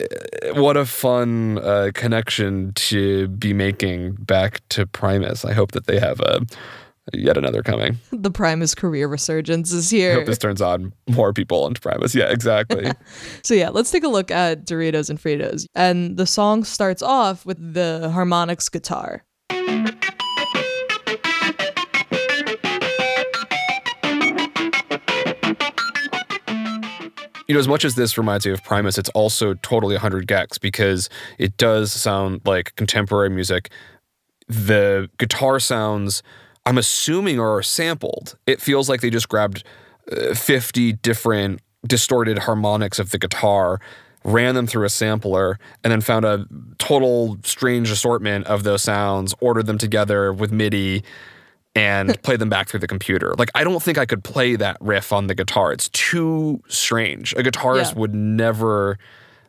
eh, 0.00 0.52
what 0.52 0.76
a 0.76 0.84
fun 0.84 1.58
uh, 1.58 1.90
connection 1.94 2.72
to 2.74 3.28
be 3.28 3.52
making 3.52 4.14
back 4.14 4.60
to 4.70 4.86
Primus. 4.86 5.44
I 5.44 5.52
hope 5.52 5.72
that 5.72 5.86
they 5.86 5.98
have 5.98 6.20
a 6.20 6.40
yet 7.12 7.36
another 7.36 7.62
coming. 7.62 7.98
The 8.12 8.30
Primus 8.30 8.74
career 8.74 9.06
resurgence 9.08 9.72
is 9.72 9.90
here. 9.90 10.12
I 10.12 10.14
hope 10.16 10.26
this 10.26 10.38
turns 10.38 10.62
on 10.62 10.92
more 11.08 11.32
people 11.32 11.66
into 11.66 11.80
Primus. 11.80 12.14
Yeah, 12.14 12.30
exactly. 12.30 12.90
So 13.42 13.54
yeah, 13.54 13.68
let's 13.68 13.90
take 13.90 14.04
a 14.04 14.08
look 14.08 14.30
at 14.30 14.64
Doritos 14.64 15.10
and 15.10 15.18
Fritos. 15.18 15.66
And 15.74 16.16
the 16.16 16.26
song 16.26 16.64
starts 16.64 17.02
off 17.02 17.44
with 17.44 17.74
the 17.74 18.10
harmonics 18.10 18.68
guitar. 18.68 19.24
You 27.46 27.52
know, 27.52 27.60
as 27.60 27.68
much 27.68 27.84
as 27.84 27.94
this 27.94 28.16
reminds 28.16 28.46
me 28.46 28.52
of 28.52 28.64
Primus, 28.64 28.96
it's 28.96 29.10
also 29.10 29.54
totally 29.54 29.94
100 29.94 30.26
gecs 30.26 30.58
because 30.58 31.10
it 31.38 31.56
does 31.56 31.92
sound 31.92 32.40
like 32.44 32.74
contemporary 32.76 33.28
music. 33.28 33.70
The 34.48 35.10
guitar 35.18 35.60
sounds, 35.60 36.22
I'm 36.64 36.78
assuming, 36.78 37.38
are 37.38 37.62
sampled. 37.62 38.36
It 38.46 38.62
feels 38.62 38.88
like 38.88 39.02
they 39.02 39.10
just 39.10 39.28
grabbed 39.28 39.62
uh, 40.10 40.34
50 40.34 40.94
different 40.94 41.60
distorted 41.86 42.38
harmonics 42.38 42.98
of 42.98 43.10
the 43.10 43.18
guitar, 43.18 43.78
ran 44.24 44.54
them 44.54 44.66
through 44.66 44.84
a 44.86 44.90
sampler, 44.90 45.58
and 45.82 45.92
then 45.92 46.00
found 46.00 46.24
a 46.24 46.46
total 46.78 47.36
strange 47.44 47.90
assortment 47.90 48.46
of 48.46 48.62
those 48.62 48.82
sounds, 48.82 49.34
ordered 49.40 49.66
them 49.66 49.78
together 49.78 50.32
with 50.32 50.50
MIDI, 50.50 51.02
and 51.74 52.20
play 52.22 52.36
them 52.36 52.48
back 52.48 52.68
through 52.68 52.80
the 52.80 52.86
computer. 52.88 53.34
Like 53.38 53.50
I 53.54 53.64
don't 53.64 53.82
think 53.82 53.98
I 53.98 54.06
could 54.06 54.24
play 54.24 54.56
that 54.56 54.76
riff 54.80 55.12
on 55.12 55.26
the 55.26 55.34
guitar. 55.34 55.72
It's 55.72 55.88
too 55.90 56.62
strange. 56.68 57.32
A 57.34 57.42
guitarist 57.42 57.92
Yeah. 57.94 57.98
would 58.00 58.14
never 58.14 58.98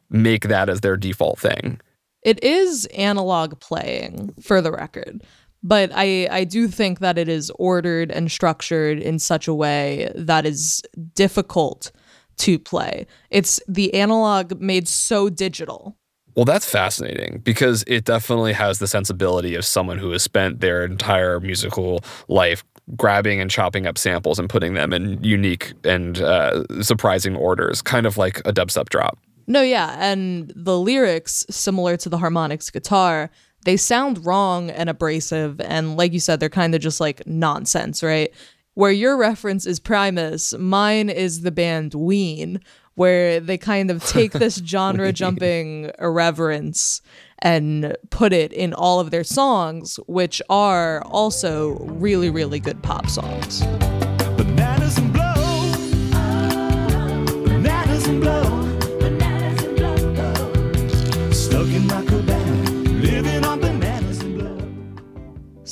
make 0.09 0.47
that 0.49 0.69
as 0.69 0.81
their 0.81 0.97
default 0.97 1.39
thing. 1.39 1.79
It 2.21 2.43
is 2.43 2.85
analog 2.95 3.59
playing, 3.59 4.33
for 4.41 4.61
the 4.61 4.71
record. 4.71 5.23
But 5.63 5.91
I, 5.95 6.27
I 6.29 6.43
do 6.43 6.67
think 6.67 6.99
that 6.99 7.17
it 7.17 7.27
is 7.27 7.51
ordered 7.57 8.11
and 8.11 8.29
structured 8.31 8.99
in 8.99 9.17
such 9.19 9.47
a 9.47 9.53
way 9.53 10.11
that 10.15 10.45
is 10.45 10.81
difficult 11.15 11.91
to 12.37 12.59
play. 12.59 13.05
It's 13.29 13.59
the 13.67 13.93
analog 13.93 14.59
made 14.59 14.87
so 14.87 15.29
digital. 15.29 15.97
Well, 16.35 16.45
that's 16.45 16.69
fascinating 16.69 17.39
because 17.43 17.83
it 17.87 18.03
definitely 18.03 18.51
has 18.53 18.79
the 18.79 18.87
sensibility 18.87 19.55
of 19.55 19.63
someone 19.63 19.97
who 19.97 20.11
has 20.11 20.21
spent 20.21 20.59
their 20.59 20.83
entire 20.83 21.39
musical 21.39 22.03
life 22.27 22.63
grabbing 22.97 23.39
and 23.39 23.49
chopping 23.49 23.87
up 23.87 23.97
samples 23.97 24.37
and 24.37 24.49
putting 24.49 24.73
them 24.73 24.91
in 24.91 25.23
unique 25.23 25.73
and 25.85 26.19
uh, 26.19 26.65
surprising 26.81 27.35
orders, 27.35 27.81
kind 27.81 28.05
of 28.05 28.17
like 28.17 28.39
a 28.39 28.53
dubstep 28.53 28.89
drop. 28.89 29.17
No, 29.47 29.61
yeah, 29.61 29.95
and 29.99 30.51
the 30.55 30.77
lyrics, 30.77 31.45
similar 31.49 31.97
to 31.97 32.09
the 32.09 32.17
harmonics 32.17 32.69
guitar, 32.69 33.29
they 33.63 33.77
sound 33.77 34.25
wrong 34.25 34.69
and 34.69 34.89
abrasive, 34.89 35.59
and 35.61 35.97
like 35.97 36.13
you 36.13 36.19
said, 36.19 36.39
they're 36.39 36.49
kind 36.49 36.75
of 36.75 36.81
just 36.81 36.99
like 36.99 37.25
nonsense, 37.25 38.03
right? 38.03 38.31
Where 38.75 38.91
your 38.91 39.15
reference 39.15 39.65
is 39.65 39.79
Primus, 39.79 40.53
mine 40.59 41.09
is 41.09 41.41
the 41.41 41.51
band 41.51 41.93
Ween, 41.93 42.59
where 42.95 43.39
they 43.39 43.57
kind 43.57 43.89
of 43.89 44.03
take 44.03 44.31
this 44.33 44.57
genre 44.57 45.13
jumping 45.13 45.91
irreverence 45.97 47.01
and 47.39 47.95
put 48.09 48.33
it 48.33 48.51
in 48.51 48.73
all 48.73 48.99
of 48.99 49.11
their 49.11 49.23
songs, 49.23 49.97
which 50.07 50.41
are 50.49 51.01
also 51.03 51.77
really, 51.85 52.29
really 52.29 52.59
good 52.59 52.83
pop 52.83 53.07
songs. 53.07 53.63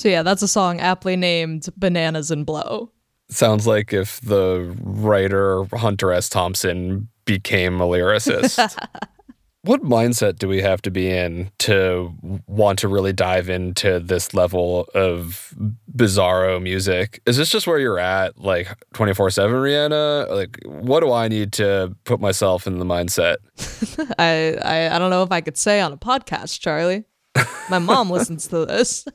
So, 0.04 0.10
yeah, 0.10 0.22
that's 0.22 0.42
a 0.42 0.50
song 0.50 0.82
aptly 0.82 1.16
named 1.16 1.70
Bananas 1.78 2.30
and 2.30 2.46
Blow. 2.46 2.92
Sounds 3.30 3.66
like 3.66 3.94
if 3.94 4.20
the 4.20 4.76
writer 4.82 5.64
Hunter 5.72 6.12
S. 6.12 6.28
Thompson 6.28 7.08
became 7.24 7.80
a 7.80 7.86
lyricist. 7.86 8.78
what 9.62 9.82
mindset 9.82 10.40
do 10.40 10.50
we 10.50 10.62
have 10.62 10.82
to 10.82 10.92
be 10.92 11.10
in 11.10 11.52
to 11.60 12.14
want 12.48 12.80
to 12.80 12.90
really 12.90 13.14
dive 13.14 13.48
into 13.48 14.02
this 14.02 14.34
level 14.34 14.90
of 14.94 15.56
bizarro 15.96 16.62
music? 16.62 17.22
Is 17.26 17.38
this 17.38 17.50
just 17.50 17.66
where 17.66 17.80
you're 17.80 17.98
at, 17.98 18.38
like 18.38 18.76
24 18.96 19.30
7 19.30 19.56
Reanna? 19.56 20.30
Like, 20.30 20.60
what 20.66 21.00
do 21.00 21.14
I 21.14 21.30
need 21.30 21.54
to 21.54 21.96
put 22.04 22.20
myself 22.20 22.68
in 22.68 22.80
the 22.80 22.86
mindset? 22.86 23.38
I, 24.20 24.58
I 24.62 24.96
I 24.98 25.00
don't 25.00 25.12
know 25.12 25.24
if 25.24 25.32
I 25.32 25.40
could 25.40 25.56
say 25.56 25.80
on 25.80 25.94
a 25.94 25.98
podcast, 25.98 26.60
Charlie. 26.60 27.06
My 27.70 27.80
mom 27.80 28.10
listens 28.10 28.48
to 28.48 28.66
this. 28.66 29.06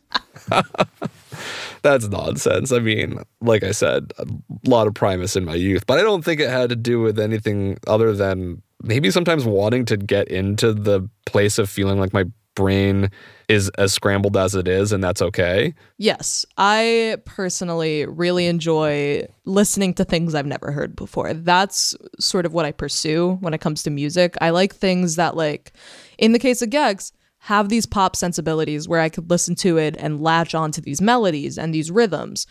That's 1.83 2.09
nonsense. 2.09 2.73
I 2.73 2.81
mean, 2.81 3.23
like 3.41 3.63
I 3.63 3.71
said, 3.71 4.13
a 4.19 4.27
lot 4.67 4.87
of 4.87 4.95
Primus 4.95 5.37
in 5.37 5.45
my 5.45 5.55
youth, 5.55 5.87
but 5.87 5.99
I 5.99 6.03
don't 6.03 6.25
think 6.25 6.41
it 6.41 6.51
had 6.51 6.71
to 6.71 6.77
do 6.77 7.01
with 7.01 7.19
anything 7.19 7.79
other 7.87 8.13
than 8.13 8.63
maybe 8.83 9.11
sometimes 9.11 9.45
wanting 9.45 9.85
to 9.87 9.97
get 9.97 10.29
into 10.29 10.73
the 10.73 11.09
place 11.27 11.59
of 11.59 11.71
feeling 11.71 11.99
like 11.99 12.13
my 12.13 12.25
brain 12.55 13.09
is 13.49 13.69
as 13.79 13.93
scrambled 13.93 14.37
as 14.37 14.57
it 14.57 14.67
is, 14.67 14.91
and 14.91 15.03
that's 15.03 15.23
okay. 15.23 15.73
Yes, 15.97 16.45
I 16.57 17.19
personally 17.25 18.05
really 18.05 18.47
enjoy 18.47 19.27
listening 19.45 19.95
to 19.95 20.05
things 20.05 20.35
I've 20.35 20.45
never 20.45 20.73
heard 20.73 20.97
before. 20.97 21.33
That's 21.33 21.95
sort 22.19 22.45
of 22.45 22.53
what 22.53 22.65
I 22.65 22.73
pursue 22.73 23.35
when 23.41 23.55
it 23.55 23.61
comes 23.61 23.85
to 23.85 23.91
music. 23.91 24.37
I 24.41 24.51
like 24.51 24.75
things 24.75 25.15
that, 25.15 25.37
like, 25.37 25.73
in 26.19 26.33
the 26.33 26.41
case 26.41 26.61
of 26.61 26.71
gecs, 26.71 27.13
have 27.40 27.68
these 27.68 27.87
pop 27.87 28.16
sensibilities 28.16 28.88
where 28.88 29.00
I 29.00 29.09
could 29.09 29.30
listen 29.30 29.54
to 29.57 29.78
it 29.78 29.97
and 29.99 30.21
latch 30.21 30.54
onto 30.54 30.80
these 30.80 31.00
melodies 31.00 31.57
and 31.59 31.73
these 31.73 31.90
rhythms. 31.90 32.47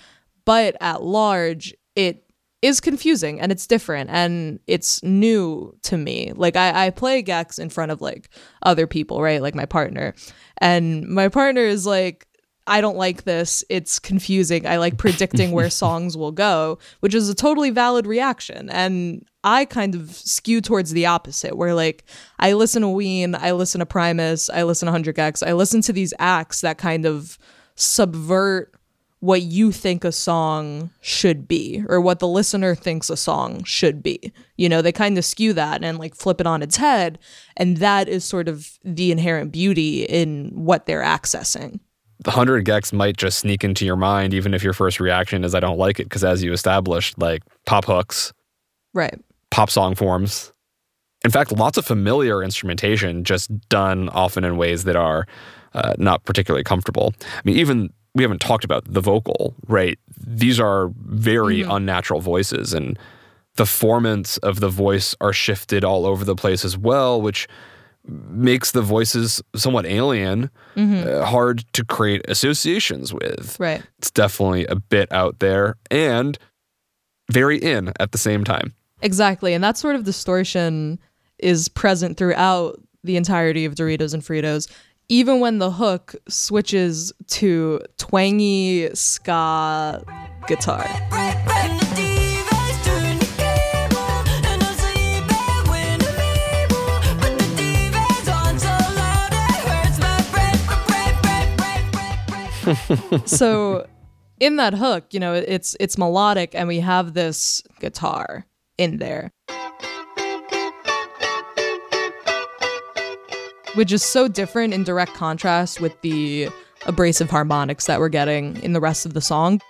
But 0.45 0.77
at 0.79 1.03
large, 1.03 1.73
it 1.95 2.23
is 2.61 2.79
confusing 2.79 3.39
and 3.39 3.51
it's 3.51 3.67
different 3.67 4.09
and 4.09 4.59
it's 4.65 5.03
new 5.03 5.77
to 5.83 5.97
me. 5.97 6.31
Like 6.35 6.55
I, 6.55 6.87
I 6.87 6.89
play 6.89 7.21
gecs 7.21 7.59
in 7.59 7.69
front 7.69 7.91
of 7.91 8.01
like 8.01 8.29
other 8.63 8.87
people, 8.87 9.21
right? 9.21 9.41
Like 9.41 9.55
my 9.55 9.65
partner. 9.65 10.15
And 10.59 11.07
my 11.07 11.29
partner 11.29 11.61
is 11.61 11.85
like, 11.85 12.26
I 12.67 12.81
don't 12.81 12.97
like 12.97 13.23
this. 13.23 13.63
It's 13.69 13.99
confusing. 13.99 14.67
I 14.67 14.77
like 14.77 14.97
predicting 14.97 15.51
where 15.51 15.69
songs 15.71 16.17
will 16.17 16.31
go, 16.31 16.79
which 16.99 17.15
is 17.15 17.29
a 17.29 17.35
totally 17.35 17.69
valid 17.69 18.05
reaction. 18.05 18.69
And 18.69 19.25
I 19.43 19.65
kind 19.65 19.95
of 19.95 20.11
skew 20.11 20.61
towards 20.61 20.91
the 20.91 21.05
opposite, 21.05 21.55
where 21.55 21.73
like 21.73 22.03
I 22.39 22.53
listen 22.53 22.81
to 22.81 22.89
Ween, 22.89 23.33
I 23.35 23.51
listen 23.51 23.79
to 23.79 23.85
Primus, 23.85 24.49
I 24.49 24.63
listen 24.63 24.87
to 24.87 24.91
100 24.91 25.15
gecs, 25.15 25.45
I 25.45 25.53
listen 25.53 25.81
to 25.83 25.93
these 25.93 26.13
acts 26.19 26.61
that 26.61 26.77
kind 26.77 27.05
of 27.05 27.37
subvert 27.75 28.73
what 29.19 29.41
you 29.41 29.71
think 29.71 30.03
a 30.03 30.11
song 30.11 30.91
should 31.01 31.47
be 31.47 31.83
or 31.87 31.99
what 31.99 32.19
the 32.19 32.27
listener 32.27 32.75
thinks 32.75 33.09
a 33.09 33.17
song 33.17 33.63
should 33.63 34.03
be. 34.03 34.31
You 34.57 34.69
know, 34.69 34.81
they 34.81 34.91
kind 34.91 35.17
of 35.17 35.25
skew 35.25 35.53
that 35.53 35.83
and 35.83 35.97
like 35.97 36.13
flip 36.13 36.39
it 36.39 36.45
on 36.45 36.61
its 36.61 36.77
head. 36.77 37.17
And 37.55 37.77
that 37.77 38.07
is 38.07 38.23
sort 38.23 38.47
of 38.47 38.77
the 38.83 39.11
inherent 39.11 39.51
beauty 39.51 40.03
in 40.03 40.51
what 40.53 40.85
they're 40.85 41.01
accessing. 41.01 41.79
The 42.19 42.31
100 42.31 42.65
gecs 42.65 42.91
might 42.91 43.15
just 43.17 43.39
sneak 43.39 43.63
into 43.63 43.85
your 43.85 43.95
mind, 43.95 44.33
even 44.33 44.53
if 44.53 44.63
your 44.63 44.73
first 44.73 44.99
reaction 44.99 45.43
is, 45.43 45.53
I 45.53 45.59
don't 45.59 45.77
like 45.77 45.99
it, 45.99 46.05
because 46.05 46.23
as 46.23 46.43
you 46.43 46.51
established, 46.51 47.17
like 47.19 47.43
pop 47.65 47.85
hooks, 47.85 48.33
Right. 48.93 49.19
pop 49.51 49.69
song 49.69 49.93
forms. 49.95 50.51
In 51.23 51.31
fact, 51.31 51.51
lots 51.51 51.77
of 51.77 51.85
familiar 51.85 52.43
instrumentation 52.43 53.23
just 53.23 53.51
done 53.69 54.09
often 54.09 54.43
in 54.43 54.57
ways 54.57 54.83
that 54.85 54.95
are 54.95 55.27
uh, 55.73 55.93
not 55.97 56.23
particularly 56.25 56.63
comfortable. 56.63 57.13
I 57.21 57.41
mean, 57.43 57.57
even 57.57 57.91
we 58.15 58.23
haven't 58.23 58.41
talked 58.41 58.63
about 58.63 58.83
the 58.91 59.01
vocal, 59.01 59.53
right? 59.67 59.99
These 60.25 60.59
are 60.59 60.89
very 61.05 61.61
unnatural 61.61 62.19
voices, 62.19 62.73
and 62.73 62.97
the 63.57 63.65
formants 63.65 64.39
of 64.41 64.59
the 64.59 64.69
voice 64.69 65.15
are 65.21 65.33
shifted 65.33 65.83
all 65.83 66.05
over 66.05 66.25
the 66.25 66.35
place 66.35 66.65
as 66.65 66.77
well, 66.77 67.21
which 67.21 67.47
makes 68.07 68.71
the 68.71 68.81
voices 68.81 69.41
somewhat 69.55 69.85
alien, 69.85 70.49
uh, 70.75 71.25
hard 71.25 71.65
to 71.73 71.83
create 71.83 72.21
associations 72.29 73.13
with. 73.13 73.59
Right. 73.59 73.81
It's 73.99 74.11
definitely 74.11 74.65
a 74.65 74.75
bit 74.75 75.11
out 75.11 75.39
there 75.39 75.75
and 75.91 76.37
very 77.31 77.57
in 77.57 77.91
at 77.99 78.11
the 78.11 78.17
same 78.17 78.43
time. 78.43 78.73
Exactly. 79.01 79.53
And 79.53 79.63
that 79.63 79.77
sort 79.77 79.95
of 79.95 80.03
distortion 80.03 80.99
is 81.39 81.69
present 81.69 82.17
throughout 82.17 82.79
the 83.03 83.17
entirety 83.17 83.65
of 83.65 83.75
Doritos 83.75 84.13
and 84.13 84.23
Fritos. 84.23 84.71
Even 85.09 85.39
when 85.39 85.59
the 85.59 85.71
hook 85.71 86.15
switches 86.27 87.13
to 87.27 87.79
twangy 87.97 88.89
ska 88.93 90.03
guitar. 90.47 90.85
So 103.25 103.87
in 104.39 104.55
that 104.57 104.73
hook, 104.73 105.05
you 105.11 105.19
know, 105.19 105.33
it's 105.33 105.75
it's 105.79 105.97
melodic 105.97 106.53
and 106.53 106.67
we 106.67 106.79
have 106.79 107.13
this 107.13 107.61
guitar 107.79 108.45
in 108.77 108.97
there. 108.97 109.31
Which 113.75 113.91
is 113.91 114.01
so 114.03 114.27
different 114.27 114.73
in 114.73 114.83
direct 114.83 115.13
contrast 115.13 115.79
with 115.79 115.99
the 116.01 116.49
abrasive 116.87 117.29
harmonics 117.29 117.85
that 117.85 117.99
we're 117.99 118.09
getting 118.09 118.55
in 118.63 118.73
the 118.73 118.79
rest 118.79 119.05
of 119.05 119.13
the 119.13 119.21
song. 119.21 119.61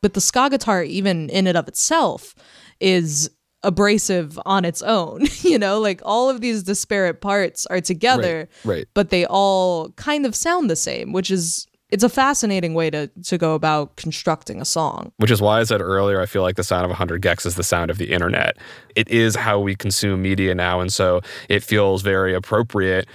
But 0.00 0.14
the 0.14 0.22
ska 0.22 0.48
guitar, 0.48 0.82
even 0.82 1.28
in 1.28 1.46
and 1.46 1.58
of 1.58 1.68
itself, 1.68 2.34
is 2.80 3.30
abrasive 3.62 4.40
on 4.46 4.64
its 4.64 4.80
own. 4.80 5.26
you 5.42 5.58
know, 5.58 5.80
like 5.80 6.00
all 6.02 6.30
of 6.30 6.40
these 6.40 6.62
disparate 6.62 7.20
parts 7.20 7.66
are 7.66 7.82
together, 7.82 8.48
Right, 8.64 8.74
right. 8.76 8.86
but 8.94 9.10
they 9.10 9.26
all 9.26 9.90
kind 9.92 10.24
of 10.24 10.34
sound 10.34 10.70
the 10.70 10.76
same, 10.76 11.12
which 11.12 11.30
is 11.30 11.66
it's 11.90 12.04
a 12.04 12.08
fascinating 12.08 12.74
way 12.74 12.90
to 12.90 13.08
to 13.24 13.38
go 13.38 13.54
about 13.54 13.96
constructing 13.96 14.60
a 14.60 14.64
song. 14.64 15.12
Which 15.18 15.30
is 15.30 15.40
why 15.40 15.60
I 15.60 15.64
said 15.64 15.80
earlier, 15.80 16.20
I 16.20 16.26
feel 16.26 16.42
like 16.42 16.56
the 16.56 16.64
sound 16.64 16.84
of 16.84 16.90
100 16.90 17.22
gecs 17.22 17.46
is 17.46 17.54
the 17.54 17.64
sound 17.64 17.90
of 17.90 17.98
the 17.98 18.10
internet. 18.12 18.56
It 18.96 19.08
is 19.08 19.36
how 19.36 19.58
we 19.60 19.74
consume 19.74 20.22
media 20.22 20.54
now. 20.54 20.80
And 20.80 20.92
so 20.92 21.20
it 21.48 21.62
feels 21.62 22.02
very 22.02 22.34
appropriate 22.34 23.06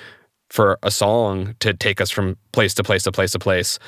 for 0.49 0.77
a 0.83 0.91
song 0.91 1.55
to 1.59 1.73
take 1.73 1.99
us 1.99 2.11
from 2.11 2.37
place 2.51 2.73
to 2.75 2.83
place 2.83 3.03
to 3.03 3.11
place 3.11 3.31
to 3.31 3.39
place. 3.39 3.79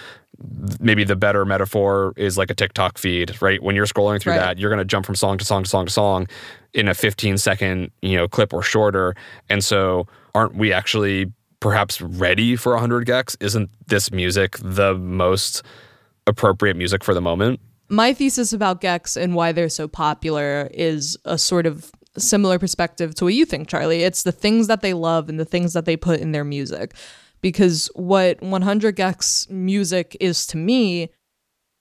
Maybe 0.79 1.03
the 1.03 1.15
better 1.15 1.45
metaphor 1.45 2.13
is 2.17 2.37
like 2.37 2.49
a 2.49 2.55
TikTok 2.55 2.97
feed, 2.97 3.39
right? 3.41 3.61
When 3.61 3.75
you're 3.75 3.85
scrolling 3.85 4.19
through 4.21 4.33
Right. 4.33 4.39
that, 4.39 4.59
you're 4.59 4.69
going 4.69 4.79
to 4.79 4.85
jump 4.85 5.05
from 5.05 5.15
song 5.15 5.37
to 5.37 5.45
song 5.45 5.63
to 5.63 5.69
song 5.69 5.85
to 5.85 5.91
song 5.91 6.27
in 6.73 6.87
a 6.87 6.93
15 6.93 7.37
second, 7.37 7.91
you 8.01 8.17
know, 8.17 8.27
clip 8.27 8.53
or 8.53 8.61
shorter. 8.61 9.15
And 9.49 9.63
so 9.63 10.07
aren't 10.35 10.55
we 10.55 10.73
actually 10.73 11.31
perhaps 11.67 12.01
ready 12.01 12.55
for 12.55 12.71
100 12.71 13.05
gecs? 13.05 13.35
Isn't 13.41 13.69
this 13.87 14.11
music 14.11 14.57
the 14.61 14.93
most 14.95 15.63
appropriate 16.25 16.77
music 16.77 17.03
for 17.03 17.13
the 17.13 17.21
moment? 17.21 17.59
my 17.89 18.13
thesis 18.13 18.53
about 18.53 18.81
gecs 18.81 19.15
and 19.15 19.35
why 19.35 19.51
they're 19.51 19.69
so 19.69 19.87
popular 19.87 20.69
is 20.73 21.17
a 21.25 21.37
sort 21.37 21.65
of 21.65 21.91
similar 22.17 22.59
perspective 22.59 23.15
to 23.15 23.25
what 23.25 23.33
you 23.33 23.45
think, 23.45 23.67
Charlie. 23.67 24.03
It's 24.03 24.23
the 24.23 24.31
things 24.31 24.67
that 24.67 24.81
they 24.81 24.93
love 24.93 25.29
and 25.29 25.39
the 25.39 25.45
things 25.45 25.73
that 25.73 25.85
they 25.85 25.95
put 25.95 26.19
in 26.19 26.31
their 26.31 26.43
music. 26.43 26.95
Because 27.41 27.89
what 27.93 28.41
100 28.41 28.95
gecs 28.95 29.49
music 29.49 30.17
is 30.19 30.47
to 30.47 30.57
me 30.57 31.09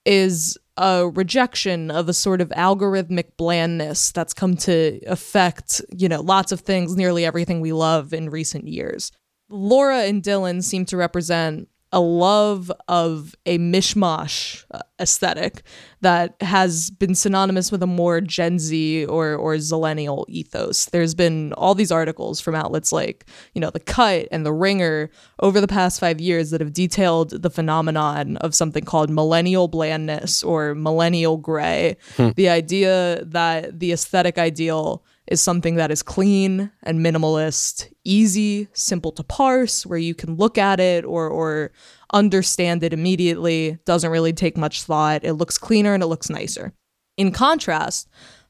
is 0.05 0.57
a 0.77 1.07
rejection 1.09 1.89
of 1.89 2.07
a 2.07 2.13
sort 2.13 2.39
of 2.39 2.49
algorithmic 2.49 3.35
blandness 3.35 4.11
that's 4.11 4.33
come 4.33 4.55
to 4.55 5.01
affect, 5.07 5.81
you 5.91 6.07
know, 6.07 6.21
lots 6.21 6.51
of 6.51 6.61
things, 6.61 6.95
nearly 6.95 7.25
everything 7.25 7.59
we 7.59 7.73
love 7.73 8.13
in 8.13 8.29
recent 8.29 8.67
years. 8.67 9.11
Laura 9.49 10.03
and 10.03 10.21
Dylan 10.21 10.63
seem 10.63 10.85
to 10.85 10.97
represent 10.97 11.69
a 11.93 12.01
love 12.01 12.69
of 12.89 13.33
a 13.45 13.57
mishmash 13.57 14.65
uh, 14.71 14.79
aesthetic 14.99 15.63
that 16.01 16.35
has 16.41 16.91
been 16.91 17.15
synonymous 17.15 17.71
with 17.71 17.81
a 17.81 17.87
more 17.87 18.19
Gen 18.19 18.59
Z 18.59 19.05
or 19.05 19.35
or 19.35 19.55
zillennial 19.55 20.25
ethos. 20.27 20.85
There's 20.87 21.15
been 21.15 21.53
all 21.53 21.75
these 21.75 21.91
articles 21.91 22.41
from 22.41 22.55
outlets 22.55 22.91
like, 22.91 23.25
you 23.53 23.61
know, 23.61 23.69
The 23.69 23.79
Cut 23.79 24.27
and 24.31 24.45
The 24.45 24.51
Ringer 24.51 25.09
over 25.39 25.61
the 25.61 25.67
past 25.67 26.01
5 26.01 26.19
years 26.19 26.49
that 26.49 26.59
have 26.59 26.73
detailed 26.73 27.41
the 27.41 27.49
phenomenon 27.49 28.35
of 28.37 28.53
something 28.53 28.83
called 28.83 29.09
millennial 29.09 29.69
blandness 29.69 30.43
or 30.43 30.75
millennial 30.75 31.37
gray. 31.37 31.95
The 32.35 32.49
idea 32.49 33.23
that 33.23 33.79
the 33.79 33.93
aesthetic 33.93 34.37
ideal 34.37 35.05
is 35.27 35.41
something 35.41 35.75
that 35.75 35.91
is 35.91 36.01
clean 36.03 36.71
and 36.83 36.99
minimalist, 36.99 37.91
easy, 38.03 38.67
simple 38.73 39.11
to 39.11 39.23
parse, 39.23 39.85
where 39.85 39.99
you 39.99 40.15
can 40.15 40.35
look 40.35 40.57
at 40.57 40.79
it 40.79 41.03
or 41.05 41.27
or 41.27 41.71
understand 42.13 42.83
it 42.83 42.93
immediately, 42.93 43.77
doesn't 43.85 44.11
really 44.11 44.33
take 44.33 44.57
much 44.57 44.83
thought. 44.83 45.23
It 45.23 45.33
looks 45.33 45.57
cleaner 45.57 45.93
and 45.93 46.01
it 46.01 46.07
looks 46.07 46.29
nicer. 46.29 46.73
In 47.17 47.31
contrast, 47.31 48.07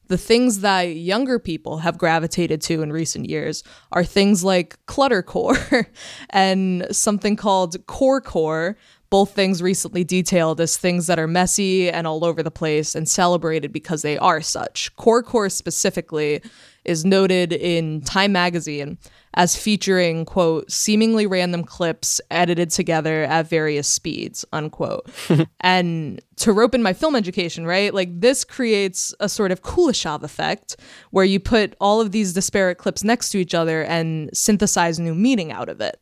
the 0.08 0.18
things 0.18 0.60
that 0.60 0.82
younger 0.82 1.38
people 1.38 1.78
have 1.78 1.98
gravitated 1.98 2.60
to 2.62 2.82
in 2.82 2.92
recent 2.92 3.28
years 3.28 3.62
are 3.92 4.04
things 4.04 4.42
like 4.42 4.78
cluttercore 4.86 5.86
and 6.30 6.86
something 6.90 7.36
called 7.36 7.86
corecore, 7.86 8.76
both 9.10 9.34
things 9.34 9.62
recently 9.62 10.04
detailed 10.04 10.60
as 10.60 10.76
things 10.76 11.06
that 11.06 11.18
are 11.18 11.26
messy 11.26 11.90
and 11.90 12.06
all 12.06 12.24
over 12.24 12.42
the 12.42 12.50
place 12.50 12.94
and 12.94 13.08
celebrated 13.08 13.72
because 13.72 14.02
they 14.02 14.18
are 14.18 14.42
such. 14.42 14.94
Corecore 14.96 15.50
specifically 15.50 16.42
is 16.84 17.04
noted 17.04 17.52
in 17.52 18.00
Time 18.02 18.32
magazine 18.32 18.98
as 19.34 19.56
featuring 19.56 20.24
quote 20.24 20.70
seemingly 20.70 21.26
random 21.26 21.62
clips 21.62 22.20
edited 22.30 22.70
together 22.70 23.24
at 23.24 23.48
various 23.48 23.88
speeds 23.88 24.44
unquote. 24.52 25.08
And 25.60 26.20
to 26.36 26.52
rope 26.52 26.74
in 26.74 26.82
my 26.82 26.92
film 26.92 27.14
education 27.16 27.66
right? 27.66 27.92
Like 27.92 28.20
this 28.20 28.44
creates 28.44 29.14
a 29.20 29.28
sort 29.28 29.52
of 29.52 29.62
kuleshov 29.62 30.22
effect 30.22 30.76
where 31.10 31.24
you 31.24 31.40
put 31.40 31.74
all 31.80 32.00
of 32.00 32.12
these 32.12 32.32
disparate 32.32 32.78
clips 32.78 33.04
next 33.04 33.30
to 33.30 33.38
each 33.38 33.54
other 33.54 33.82
and 33.84 34.30
synthesize 34.32 34.98
new 34.98 35.14
meaning 35.14 35.52
out 35.52 35.68
of 35.68 35.80
it 35.80 36.00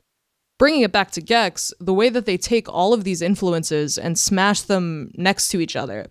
bringing 0.58 0.82
it 0.82 0.92
back 0.92 1.10
to 1.12 1.22
gecs, 1.22 1.72
the 1.80 1.94
way 1.94 2.08
that 2.08 2.26
they 2.26 2.36
take 2.36 2.68
all 2.68 2.92
of 2.92 3.04
these 3.04 3.22
influences 3.22 3.98
and 3.98 4.18
smash 4.18 4.62
them 4.62 5.10
next 5.14 5.48
to 5.48 5.60
each 5.60 5.76
other, 5.76 6.06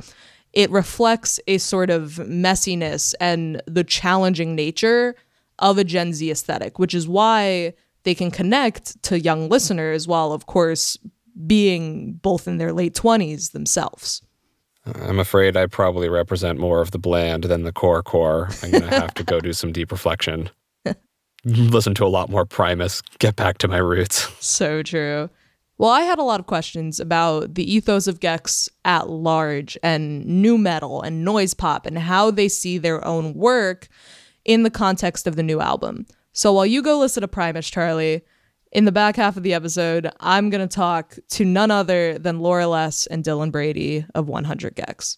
it 0.54 0.70
reflects 0.72 1.40
a 1.48 1.58
sort 1.58 1.90
of 1.90 2.14
messiness 2.14 3.14
and 3.20 3.62
the 3.68 3.84
challenging 3.84 4.56
nature 4.56 5.16
of 5.60 5.78
a 5.78 5.84
Gen 5.84 6.14
Z 6.14 6.30
aesthetic, 6.30 6.80
which 6.80 6.94
is 6.94 7.08
why 7.08 7.74
they 8.04 8.16
can 8.16 8.32
connect 8.32 9.02
to 9.04 9.20
young 9.20 9.50
listeners 9.50 10.08
while, 10.08 10.32
of 10.32 10.46
course, 10.46 10.98
being 11.46 12.14
both 12.14 12.48
in 12.48 12.58
their 12.58 12.72
late 12.72 12.94
20s 12.94 13.52
themselves. 13.52 14.22
I'm 14.86 15.20
afraid 15.20 15.58
I 15.58 15.66
probably 15.66 16.10
represent 16.10 16.60
more 16.60 16.82
of 16.82 16.92
the 16.92 17.00
bland 17.00 17.46
than 17.46 17.64
the 17.64 17.74
core 17.74 18.04
core. 18.04 18.50
I'm 18.62 18.72
going 18.72 18.84
to 18.90 19.00
have 19.00 19.14
to 19.16 19.24
go 19.24 19.40
do 19.40 19.52
some 19.52 19.72
deep 19.72 19.92
reflection. 19.92 20.50
Listen 21.46 21.94
to 21.94 22.06
a 22.06 22.08
lot 22.08 22.30
more 22.30 22.46
Primus, 22.46 23.02
get 23.20 23.36
back 23.36 23.60
to 23.60 23.68
my 23.68 23.78
roots. 23.78 24.28
So 24.42 24.84
true. 24.84 25.30
Well, 25.78 25.92
I 25.92 26.02
had 26.02 26.20
a 26.20 26.24
lot 26.24 26.40
of 26.40 26.46
questions 26.46 27.00
about 27.00 27.56
the 27.56 27.74
ethos 27.74 28.08
of 28.08 28.20
gecs 28.20 28.70
at 28.86 29.10
large 29.10 29.78
and 29.84 30.26
nu-metal 30.26 31.02
and 31.02 31.26
noise 31.26 31.54
pop 31.54 31.86
and 31.86 31.98
how 32.00 32.32
they 32.32 32.48
see 32.48 32.78
their 32.78 33.06
own 33.06 33.34
work 33.34 33.90
in 34.46 34.64
the 34.64 34.70
context 34.70 35.28
of 35.28 35.36
the 35.36 35.44
new 35.44 35.60
album. 35.60 36.06
So 36.32 36.54
while 36.54 36.66
you 36.66 36.82
go 36.82 36.98
listen 36.98 37.22
to 37.22 37.28
Primus, 37.28 37.70
Charlie, 37.70 38.22
in 38.72 38.86
the 38.86 38.92
back 38.92 39.16
half 39.18 39.38
of 39.38 39.44
the 39.44 39.54
episode, 39.54 40.10
I'm 40.20 40.50
going 40.50 40.68
to 40.68 40.74
talk 40.74 41.18
to 41.32 41.46
none 41.46 41.72
other 41.72 42.18
than 42.18 42.40
Laura 42.40 42.68
Les 42.68 43.06
and 43.08 43.24
Dylan 43.24 43.52
Brady 43.52 44.06
of 44.16 44.28
100 44.30 44.76
gecs. 44.76 45.18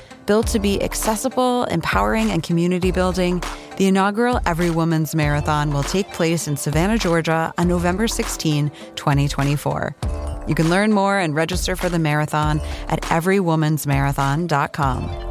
Built 0.31 0.47
to 0.47 0.59
be 0.59 0.81
accessible, 0.81 1.65
empowering, 1.65 2.31
and 2.31 2.41
community 2.41 2.91
building, 2.91 3.43
the 3.75 3.87
inaugural 3.87 4.39
Every 4.45 4.69
Woman's 4.69 5.13
Marathon 5.13 5.73
will 5.73 5.83
take 5.83 6.07
place 6.13 6.47
in 6.47 6.55
Savannah, 6.55 6.97
Georgia 6.97 7.53
on 7.57 7.67
November 7.67 8.07
16, 8.07 8.71
2024. 8.95 9.93
You 10.47 10.55
can 10.55 10.69
learn 10.69 10.93
more 10.93 11.19
and 11.19 11.35
register 11.35 11.75
for 11.75 11.89
the 11.89 11.99
marathon 11.99 12.61
at 12.87 13.01
everywomansmarathon.com. 13.01 15.27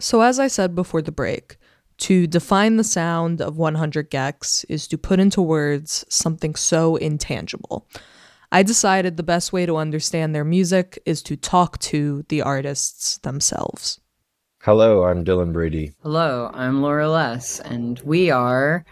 So, 0.00 0.22
as 0.22 0.40
I 0.40 0.48
said 0.48 0.74
before 0.74 1.02
the 1.02 1.12
break, 1.12 1.58
to 2.02 2.26
define 2.26 2.78
the 2.78 2.84
sound 2.84 3.40
of 3.40 3.56
100 3.56 4.10
gecs 4.10 4.64
is 4.68 4.88
to 4.88 4.98
put 4.98 5.20
into 5.20 5.40
words 5.40 6.04
something 6.08 6.56
so 6.56 6.96
intangible. 6.96 7.86
I 8.50 8.64
decided 8.64 9.16
the 9.16 9.22
best 9.22 9.52
way 9.52 9.66
to 9.66 9.76
understand 9.76 10.34
their 10.34 10.44
music 10.44 11.00
is 11.06 11.22
to 11.22 11.36
talk 11.36 11.78
to 11.78 12.24
the 12.28 12.42
artists 12.42 13.18
themselves. 13.18 14.00
Hello, 14.62 15.04
I'm 15.04 15.24
Dylan 15.24 15.52
Brady. 15.52 15.92
Hello, 16.02 16.50
I'm 16.52 16.82
Laura 16.82 17.08
Les, 17.08 17.60
and 17.60 18.00
we 18.00 18.32
are 18.32 18.84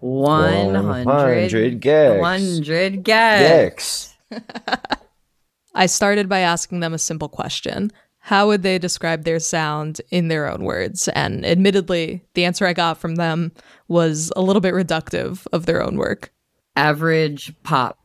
100, 0.00 1.04
100 1.04 1.82
gecs. 1.82 2.18
100 2.18 3.04
gecs. 3.04 4.14
gecs. 4.32 4.98
I 5.74 5.84
started 5.84 6.30
by 6.30 6.38
asking 6.38 6.80
them 6.80 6.94
a 6.94 6.98
simple 6.98 7.28
question 7.28 7.92
How 8.24 8.46
would 8.46 8.62
they 8.62 8.78
describe 8.78 9.24
their 9.24 9.38
sound 9.38 10.00
in 10.10 10.28
their 10.28 10.50
own 10.50 10.64
words? 10.64 11.08
And 11.08 11.44
admittedly, 11.44 12.24
the 12.32 12.46
answer 12.46 12.66
I 12.66 12.72
got 12.72 12.96
from 12.96 13.16
them 13.16 13.52
was 13.86 14.32
a 14.34 14.40
little 14.40 14.62
bit 14.62 14.72
reductive 14.72 15.46
of 15.52 15.66
their 15.66 15.82
own 15.82 15.98
work. 15.98 16.32
Average 16.74 17.52
pop. 17.64 17.98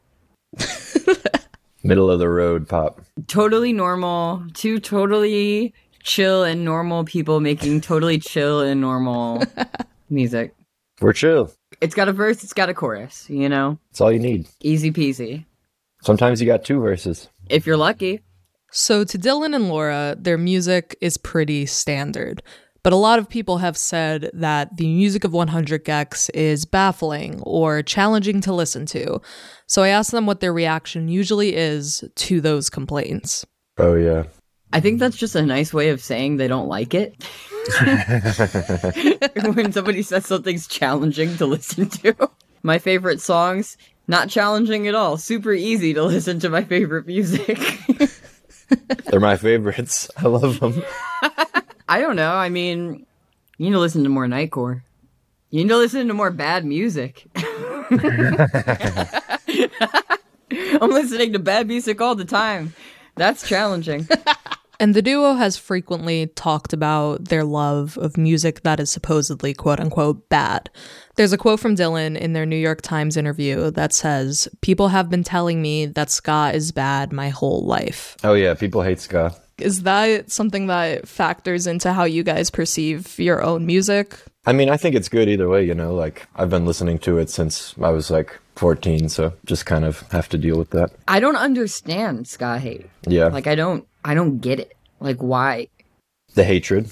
Middle 1.84 2.12
of 2.12 2.20
the 2.20 2.28
road 2.28 2.68
pop. 2.68 3.00
Totally 3.28 3.72
normal. 3.72 4.44
Two 4.54 4.82
totally 4.82 5.74
chill 6.04 6.44
and 6.44 6.66
normal 6.66 7.06
people 7.06 7.40
making 7.40 7.80
totally 7.80 8.20
chill 8.20 8.60
and 8.60 8.82
normal 8.82 9.42
music. 10.10 10.54
We're 11.00 11.14
chill. 11.14 11.50
It's 11.80 11.96
got 11.96 12.10
a 12.10 12.14
verse, 12.14 12.44
it's 12.44 12.52
got 12.52 12.68
a 12.68 12.74
chorus, 12.74 13.30
you 13.30 13.48
know? 13.48 13.80
It's 13.92 14.02
all 14.02 14.12
you 14.12 14.20
need. 14.20 14.50
Easy 14.60 14.92
peasy. 14.92 15.46
Sometimes 16.02 16.42
you 16.42 16.46
got 16.46 16.66
two 16.66 16.82
verses. 16.82 17.30
If 17.50 17.66
you're 17.66 17.78
lucky. 17.78 18.20
So, 18.72 19.04
to 19.04 19.18
Dylan 19.18 19.56
and 19.56 19.70
Laura, 19.70 20.16
their 20.20 20.38
music 20.38 20.96
is 21.02 21.18
pretty 21.18 21.66
standard. 21.66 22.44
But 22.84 22.94
a 22.94 22.98
lot 22.98 23.20
of 23.20 23.30
people 23.30 23.58
have 23.58 23.78
said 23.78 24.32
that 24.34 24.78
the 24.78 24.88
music 24.88 25.24
of 25.24 25.34
100 25.34 25.84
gecs 25.84 26.30
is 26.34 26.66
baffling 26.66 27.42
or 27.42 27.82
challenging 27.84 28.40
to 28.42 28.54
listen 28.54 28.86
to. 28.88 29.22
So 29.68 29.84
I 29.84 29.90
asked 29.90 30.12
them 30.12 30.26
what 30.26 30.40
their 30.40 30.54
reaction 30.54 31.10
usually 31.10 31.56
is 31.56 32.04
to 32.16 32.40
those 32.40 32.70
complaints. 32.70 33.46
Oh, 33.78 33.96
yeah. 33.96 34.24
I 34.72 34.80
think 34.80 35.00
that's 35.00 35.18
just 35.18 35.36
a 35.36 35.42
nice 35.42 35.74
way 35.74 35.90
of 35.90 36.02
saying 36.02 36.38
they 36.38 36.48
don't 36.48 36.68
like 36.68 36.94
it. 36.94 37.22
when 39.56 39.72
somebody 39.72 40.02
says 40.02 40.26
something's 40.26 40.68
challenging 40.68 41.36
to 41.38 41.46
listen 41.46 41.90
to. 41.90 42.30
My 42.64 42.78
favorite 42.78 43.20
songs, 43.20 43.78
not 44.08 44.30
challenging 44.30 44.88
at 44.88 44.96
all. 44.96 45.18
Super 45.18 45.54
easy 45.54 45.94
to 45.94 46.04
listen 46.04 46.40
to 46.40 46.50
my 46.50 46.64
favorite 46.64 47.08
music. 47.08 47.60
They're 49.06 49.20
my 49.20 49.38
favorites. 49.38 50.10
I 50.18 50.28
love 50.28 50.60
them. 50.60 50.84
I 51.90 52.00
don't 52.02 52.16
know. 52.16 52.34
I 52.34 52.50
mean, 52.50 53.06
you 53.58 53.66
need 53.66 53.72
to 53.72 53.80
listen 53.80 54.04
to 54.04 54.10
more 54.10 54.28
Nightcore. 54.28 54.82
You 55.50 55.64
need 55.64 55.70
to 55.70 55.78
listen 55.78 56.08
to 56.08 56.14
more 56.14 56.32
bad 56.32 56.66
music. 56.66 57.26
I'm 60.82 60.92
listening 60.92 61.34
to 61.34 61.40
bad 61.40 61.68
music 61.68 62.02
all 62.02 62.16
the 62.16 62.26
time. 62.26 62.74
That's 63.16 63.48
challenging. 63.48 64.08
And 64.80 64.94
the 64.94 65.02
duo 65.02 65.34
has 65.34 65.58
frequently 65.58 66.28
talked 66.28 66.72
about 66.72 67.26
their 67.26 67.44
love 67.44 67.98
of 67.98 68.18
music 68.18 68.62
that 68.62 68.80
is 68.80 68.90
supposedly 68.90 69.54
quote 69.54 69.80
unquote 69.80 70.30
bad. 70.30 70.70
There's 71.16 71.34
a 71.34 71.38
quote 71.38 71.60
from 71.60 71.76
Dylan 71.76 72.18
in 72.18 72.32
their 72.32 72.46
New 72.46 72.56
York 72.56 72.82
Times 72.82 73.18
interview 73.18 73.72
that 73.72 73.92
says, 73.92 74.48
People 74.62 74.88
have 74.88 75.10
been 75.10 75.24
telling 75.24 75.62
me 75.62 75.86
that 75.86 76.10
ska 76.10 76.52
is 76.54 76.72
bad 76.72 77.12
my 77.12 77.28
whole 77.28 77.66
life. 77.66 78.16
Oh, 78.24 78.36
yeah. 78.36 78.54
People 78.54 78.82
hate 78.82 79.02
ska. 79.02 79.36
Is 79.58 79.84
that 79.84 80.32
something 80.32 80.68
that 80.68 81.06
factors 81.10 81.68
into 81.68 81.92
how 81.92 82.06
you 82.06 82.24
guys 82.24 82.50
perceive 82.50 83.20
your 83.20 83.44
own 83.44 83.66
music? 83.66 84.18
I 84.50 84.52
mean, 84.52 84.68
I 84.68 84.78
think 84.78 84.96
it's 84.96 85.10
good 85.10 85.30
either 85.30 85.48
way, 85.48 85.64
you 85.64 85.76
know? 85.76 85.94
Like, 85.94 86.28
I've 86.36 86.50
been 86.50 86.66
listening 86.66 86.98
to 87.00 87.20
it 87.20 87.30
since 87.30 87.76
I 87.80 87.92
was 87.92 88.10
like 88.10 88.40
14, 88.56 89.08
so 89.08 89.32
just 89.46 89.68
kind 89.68 89.86
of 89.86 90.02
have 90.12 90.28
to 90.30 90.40
deal 90.40 90.58
with 90.58 90.72
that. 90.72 90.90
I 91.08 91.20
don't 91.20 91.36
understand 91.36 92.28
ska 92.28 92.58
hate. 92.58 92.88
Yeah. 93.08 93.28
Like 93.28 93.46
I 93.46 93.54
don't 93.54 93.88
I 94.04 94.16
don't 94.16 94.40
get 94.40 94.60
it. 94.60 94.76
Like 95.00 95.20
why? 95.20 95.68
the 96.34 96.44
hatred. 96.44 96.90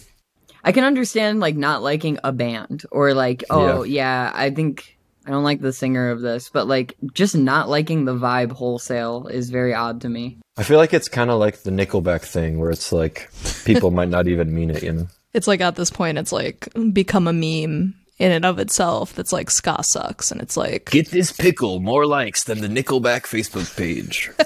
I 0.63 0.72
can 0.72 0.84
understand 0.84 1.39
like 1.39 1.56
not 1.56 1.82
liking 1.82 2.20
a 2.24 2.32
band 2.32 2.84
or 2.91 3.15
like 3.15 3.43
oh 3.50 3.82
yeah. 3.82 4.32
I 4.36 4.52
think 4.52 4.96
I 5.26 5.32
don't 5.32 5.43
like 5.43 5.62
the 5.62 5.74
singer 5.74 6.12
of 6.12 6.22
this, 6.22 6.50
but 6.50 6.67
like 6.67 6.96
just 7.12 7.36
not 7.36 7.70
liking 7.70 8.06
the 8.06 8.15
vibe 8.15 8.52
wholesale 8.52 9.28
is 9.28 9.50
very 9.50 9.74
odd 9.74 10.02
to 10.02 10.10
me. 10.10 10.38
I 10.58 10.63
feel 10.63 10.78
like 10.78 10.93
it's 10.93 11.10
kind 11.10 11.32
of 11.32 11.39
like 11.39 11.63
the 11.63 11.72
Nickelback 11.72 12.22
thing 12.22 12.60
where 12.60 12.70
it's 12.70 12.91
like 12.91 13.30
people 13.65 13.91
might 13.91 14.10
not 14.10 14.28
even 14.28 14.54
mean 14.54 14.70
it, 14.70 14.84
you 14.84 14.93
know? 14.93 15.08
It's 15.38 15.47
like 15.47 15.62
at 15.62 15.76
this 15.76 15.89
point, 15.89 16.17
it's 16.17 16.32
like 16.32 16.67
become 16.91 17.28
a 17.28 17.34
meme 17.34 17.95
in 18.17 18.32
and 18.32 18.43
of 18.43 18.60
itself 18.60 19.13
that's 19.13 19.32
like 19.32 19.50
ska 19.50 19.84
sucks. 19.84 20.32
And 20.32 20.41
it's 20.41 20.58
like, 20.58 20.89
Get 20.91 21.12
this 21.12 21.32
pickle 21.32 21.80
more 21.80 22.06
likes 22.06 22.43
than 22.43 22.62
the 22.62 22.67
Nickelback 22.67 23.23
Facebook 23.23 23.76
page. 23.78 24.32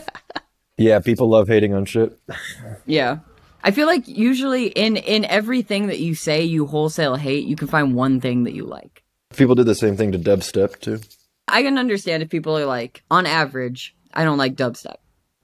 Yeah, 0.77 0.99
people 0.99 1.29
love 1.29 1.47
hating 1.47 1.75
on 1.75 1.85
shit. 1.85 2.17
Yeah. 2.87 3.19
I 3.63 3.69
feel 3.69 3.85
like 3.85 4.07
usually 4.07 4.67
in 4.67 4.97
in 4.97 5.25
everything 5.25 5.87
that 5.87 5.99
you 5.99 6.15
say 6.15 6.43
you 6.43 6.65
wholesale 6.65 7.15
hate, 7.15 7.45
you 7.45 7.55
can 7.55 7.67
find 7.67 7.93
one 7.93 8.19
thing 8.19 8.45
that 8.45 8.53
you 8.53 8.65
like. 8.65 9.03
People 9.35 9.53
did 9.53 9.67
the 9.67 9.75
same 9.75 9.95
thing 9.95 10.11
to 10.13 10.17
dubstep, 10.17 10.79
too. 10.79 10.99
I 11.47 11.61
can 11.61 11.77
understand 11.77 12.23
if 12.23 12.29
people 12.29 12.57
are 12.57 12.65
like, 12.65 13.03
on 13.11 13.27
average, 13.27 13.95
I 14.13 14.23
don't 14.23 14.39
like 14.39 14.55
dubstep. 14.55 14.95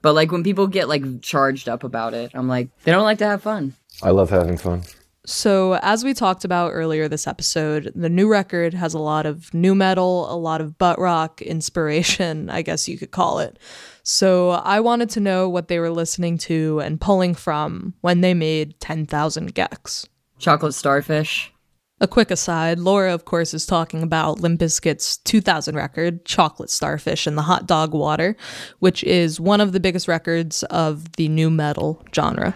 But 0.02 0.14
like 0.14 0.32
when 0.32 0.42
people 0.42 0.66
get 0.66 0.88
like 0.88 1.22
charged 1.22 1.68
up 1.68 1.84
about 1.84 2.14
it, 2.14 2.32
I'm 2.34 2.48
like, 2.48 2.68
they 2.82 2.90
don't 2.90 3.04
like 3.04 3.18
to 3.18 3.26
have 3.26 3.42
fun. 3.42 3.74
I 4.02 4.10
love 4.10 4.30
having 4.30 4.58
fun. 4.58 4.82
So, 5.28 5.74
as 5.82 6.04
we 6.04 6.14
talked 6.14 6.46
about 6.46 6.70
earlier 6.70 7.06
this 7.06 7.26
episode, 7.26 7.92
the 7.94 8.08
new 8.08 8.30
record 8.30 8.72
has 8.72 8.94
a 8.94 8.98
lot 8.98 9.26
of 9.26 9.52
nu-metal, 9.52 10.32
a 10.32 10.38
lot 10.38 10.62
of 10.62 10.78
butt 10.78 10.98
rock 10.98 11.42
inspiration, 11.42 12.48
I 12.58 12.62
guess 12.62 12.88
you 12.88 12.96
could 12.96 13.10
call 13.10 13.38
it. 13.40 13.58
So, 14.02 14.52
I 14.52 14.80
wanted 14.80 15.10
to 15.10 15.20
know 15.20 15.46
what 15.46 15.68
they 15.68 15.80
were 15.80 15.90
listening 15.90 16.38
to 16.38 16.80
and 16.80 16.98
pulling 16.98 17.34
from 17.34 17.92
when 18.00 18.22
they 18.22 18.32
made 18.32 18.80
10,000 18.80 19.54
gecs. 19.54 20.08
Chocolate 20.38 20.72
Starfish. 20.72 21.52
A 22.00 22.08
quick 22.08 22.30
aside 22.30 22.78
Laura, 22.78 23.12
of 23.12 23.26
course, 23.26 23.52
is 23.52 23.66
talking 23.66 24.02
about 24.02 24.40
Limp 24.40 24.58
Bizkit's 24.58 25.18
2000 25.18 25.76
record, 25.76 26.24
Chocolate 26.24 26.70
Starfish 26.70 27.26
and 27.26 27.36
the 27.36 27.42
Hot 27.42 27.66
Dog 27.66 27.92
Water, 27.92 28.34
which 28.78 29.04
is 29.04 29.38
one 29.38 29.60
of 29.60 29.72
the 29.72 29.80
biggest 29.80 30.08
records 30.08 30.62
of 30.64 31.12
the 31.16 31.28
nu-metal 31.28 32.02
genre. 32.14 32.54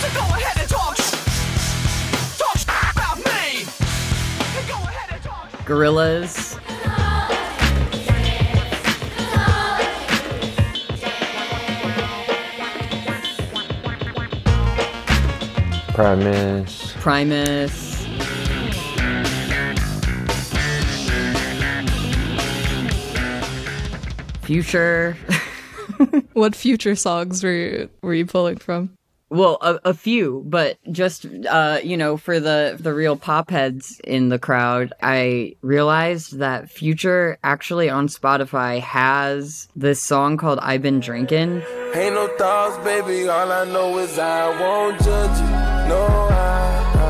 So 0.00 0.49
Gorillaz. 5.70 6.58
Primus. 15.94 16.92
Primus. 16.94 18.04
Future. 24.42 25.16
What 26.32 26.56
future 26.56 26.96
songs 26.96 27.44
were 27.44 27.52
you, 27.52 27.90
were 28.02 28.14
you 28.14 28.26
pulling 28.26 28.56
from? 28.56 28.96
Well, 29.32 29.58
a, 29.60 29.78
a 29.84 29.94
few, 29.94 30.42
but 30.44 30.78
just 30.90 31.24
uh, 31.48 31.78
you 31.84 31.96
know, 31.96 32.16
for 32.16 32.40
the 32.40 32.76
the 32.80 32.92
real 32.92 33.14
pop 33.16 33.48
heads 33.50 34.00
in 34.02 34.28
the 34.28 34.40
crowd, 34.40 34.92
I 35.02 35.54
realized 35.62 36.38
that 36.38 36.68
Future 36.68 37.38
actually 37.44 37.88
on 37.88 38.08
Spotify 38.08 38.80
has 38.80 39.68
this 39.76 40.02
song 40.02 40.36
called 40.36 40.58
"I've 40.60 40.82
Been 40.82 40.98
Drinking." 40.98 41.62
Ain't 41.94 42.14
no 42.16 42.26
thoughts, 42.38 42.76
baby. 42.84 43.28
All 43.28 43.52
I 43.52 43.64
know 43.66 43.98
is 43.98 44.18
I 44.18 44.60
won't 44.60 45.00
judge 45.00 45.38
you. 45.38 45.46
No, 45.88 46.06
I, 46.30 46.34
I, 46.96 47.08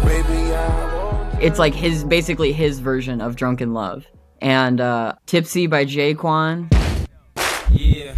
I. 0.00 0.04
Baby, 0.06 0.54
I 0.54 0.94
won't. 0.94 1.42
It's 1.42 1.58
like 1.58 1.74
his 1.74 2.04
basically 2.04 2.52
his 2.52 2.78
version 2.80 3.20
of 3.20 3.36
"Drunk 3.36 3.60
in 3.60 3.74
Love." 3.74 4.06
And 4.40 4.80
uh, 4.80 5.16
"Tipsy" 5.26 5.66
by 5.66 5.84
J-Kwon, 5.84 6.72
Yeah. 7.70 8.14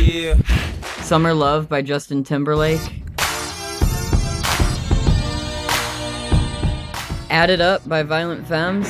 Yeah. 0.00 0.36
"Summer 1.02 1.34
Love" 1.34 1.68
by 1.68 1.82
Justin 1.82 2.24
Timberlake. 2.24 2.80
"Add 7.28 7.50
It 7.50 7.60
Up" 7.60 7.86
by 7.88 8.02
Violent 8.02 8.46
Femmes. 8.46 8.88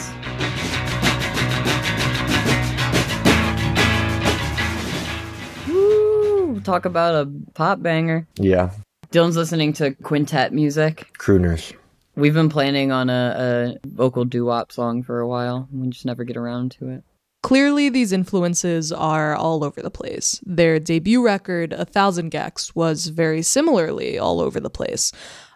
Woo! 5.68 6.60
Talk 6.60 6.84
about 6.84 7.14
a 7.14 7.30
pop 7.54 7.82
banger. 7.82 8.26
Yeah. 8.36 8.70
Dylan's 9.10 9.36
listening 9.36 9.72
to 9.74 9.92
quintet 9.96 10.52
music. 10.52 11.10
Crooners. 11.18 11.72
We've 12.14 12.34
been 12.34 12.48
planning 12.48 12.92
on 12.92 13.10
a, 13.10 13.76
a 13.82 13.88
vocal 13.88 14.24
doo-wop 14.24 14.70
song 14.72 15.02
for 15.02 15.20
a 15.20 15.26
while. 15.26 15.68
We 15.72 15.88
just 15.88 16.04
never 16.06 16.24
get 16.24 16.36
around 16.36 16.72
to 16.72 16.90
it. 16.90 17.04
Clearly, 17.42 17.88
these 17.88 18.12
influences 18.12 18.92
are 18.92 19.34
all 19.34 19.64
over 19.64 19.80
the 19.80 19.90
place. 19.90 20.40
Their 20.44 20.78
debut 20.78 21.24
record, 21.24 21.72
A 21.72 21.84
Thousand 21.86 22.30
gecs, 22.30 22.74
was 22.74 23.06
very 23.06 23.40
similarly 23.42 24.18
all 24.18 24.40
over 24.40 24.60
the 24.60 24.68
place. 24.70 25.10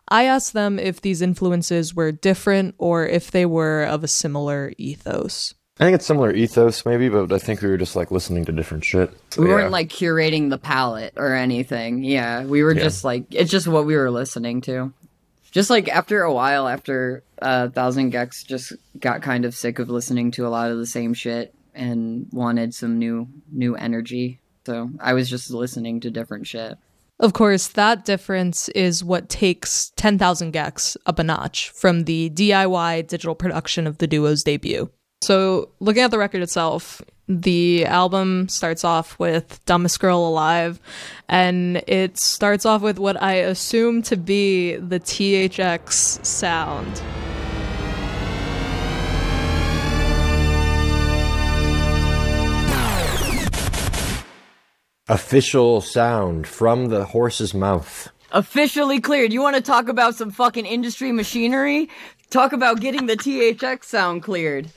I 0.08 0.24
asked 0.24 0.54
them 0.54 0.78
if 0.78 1.00
these 1.00 1.20
influences 1.22 1.94
were 1.94 2.10
different 2.12 2.74
or 2.78 3.06
if 3.06 3.30
they 3.30 3.44
were 3.46 3.84
of 3.84 4.02
a 4.02 4.08
similar 4.08 4.72
ethos. 4.78 5.54
I 5.80 5.84
think 5.84 5.94
it's 5.96 6.06
similar 6.06 6.32
ethos, 6.32 6.86
maybe, 6.86 7.08
but 7.08 7.32
I 7.32 7.38
think 7.38 7.60
we 7.60 7.68
were 7.68 7.76
just 7.76 7.96
like 7.96 8.10
listening 8.10 8.44
to 8.46 8.52
different 8.52 8.84
shit. 8.84 9.10
We 9.36 9.46
Yeah. 9.46 9.54
weren't 9.54 9.70
like 9.72 9.88
curating 9.88 10.50
the 10.50 10.58
palette 10.58 11.14
or 11.16 11.34
anything. 11.34 12.02
Yeah, 12.04 12.44
we 12.44 12.62
were 12.62 12.74
Yeah. 12.74 12.82
just 12.84 13.02
like 13.04 13.24
it's 13.30 13.50
just 13.50 13.66
what 13.66 13.84
we 13.84 13.96
were 13.96 14.10
listening 14.10 14.60
to. 14.62 14.92
Just 15.50 15.70
like 15.70 15.88
after 15.88 16.22
a 16.22 16.32
while, 16.32 16.66
after 16.68 17.22
uh, 17.42 17.68
Thousand 17.68 18.12
gecs, 18.12 18.46
just 18.46 18.72
got 18.98 19.20
kind 19.20 19.44
of 19.44 19.54
sick 19.54 19.78
of 19.78 19.90
listening 19.90 20.30
to 20.32 20.46
a 20.46 20.48
lot 20.48 20.70
of 20.70 20.78
the 20.78 20.86
same 20.86 21.12
shit 21.12 21.52
and 21.74 22.26
wanted 22.32 22.74
some 22.74 22.98
new 22.98 23.28
new 23.52 23.76
energy. 23.76 24.40
So 24.66 24.90
I 25.00 25.12
was 25.12 25.28
just 25.28 25.50
listening 25.50 26.00
to 26.00 26.10
different 26.10 26.46
shit. 26.46 26.78
Of 27.20 27.32
course, 27.32 27.68
that 27.68 28.04
difference 28.04 28.68
is 28.70 29.04
what 29.04 29.28
takes 29.28 29.92
10,000 29.96 30.52
gecs 30.52 30.96
up 31.06 31.18
a 31.18 31.24
notch 31.24 31.70
from 31.70 32.04
the 32.04 32.30
DIY 32.30 33.06
digital 33.06 33.36
production 33.36 33.86
of 33.86 33.98
the 33.98 34.08
duo's 34.08 34.42
debut. 34.42 34.90
So, 35.22 35.70
looking 35.80 36.02
at 36.02 36.10
the 36.10 36.18
record 36.18 36.42
itself, 36.42 37.00
the 37.28 37.86
album 37.86 38.48
starts 38.48 38.84
off 38.84 39.18
with 39.18 39.64
Dumbest 39.64 39.98
Girl 40.00 40.26
Alive, 40.26 40.80
and 41.28 41.82
it 41.86 42.18
starts 42.18 42.66
off 42.66 42.82
with 42.82 42.98
what 42.98 43.22
I 43.22 43.34
assume 43.34 44.02
to 44.02 44.16
be 44.16 44.76
the 44.76 45.00
THX 45.00 46.24
sound. 46.26 47.00
Official 55.08 55.82
sound 55.82 56.46
from 56.46 56.86
the 56.86 57.04
horse's 57.04 57.52
mouth. 57.52 58.08
Officially 58.32 59.02
cleared. 59.02 59.34
You 59.34 59.42
want 59.42 59.54
to 59.54 59.60
talk 59.60 59.88
about 59.88 60.14
some 60.14 60.30
fucking 60.30 60.64
industry 60.64 61.12
machinery? 61.12 61.90
Talk 62.30 62.54
about 62.54 62.80
getting 62.80 63.04
the 63.04 63.14
THX 63.14 63.84
sound 63.84 64.22
cleared. 64.22 64.70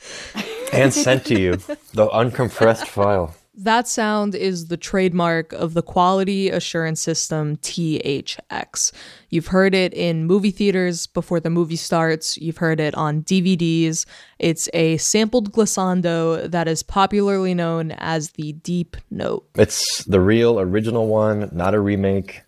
And 0.74 0.94
sent 0.94 1.26
to 1.28 1.40
you. 1.40 1.56
The 1.94 2.10
uncompressed 2.10 2.88
file. 2.88 3.36
That 3.60 3.88
sound 3.88 4.36
is 4.36 4.67
the 4.67 4.78
trademark 4.78 5.52
of 5.52 5.74
the 5.74 5.82
quality 5.82 6.50
assurance 6.50 7.02
system 7.02 7.58
THX. 7.58 8.91
You've 9.32 9.48
heard 9.48 9.74
it 9.74 9.96
in 9.96 10.26
movie 10.26 10.52
theaters 10.52 11.08
before 11.08 11.39
the 11.39 11.50
movie 11.50 11.76
starts, 11.76 12.38
you've 12.38 12.58
heard 12.58 12.80
it 12.80 12.93
on 12.93 13.24
DVDs. 13.24 14.06
It's 14.38 14.70
a 14.76 14.98
sampled 14.98 15.54
glissando 15.54 16.50
that 16.52 16.67
is 16.67 16.84
popularly 16.84 17.56
known 17.56 17.93
as 17.93 18.30
the 18.32 18.54
deep 18.54 18.96
note. 19.10 19.50
It's 19.56 20.04
the 20.04 20.22
real 20.22 20.60
original 20.60 21.08
one, 21.08 21.50
not 21.52 21.74
a 21.74 21.80
remake, 21.80 22.43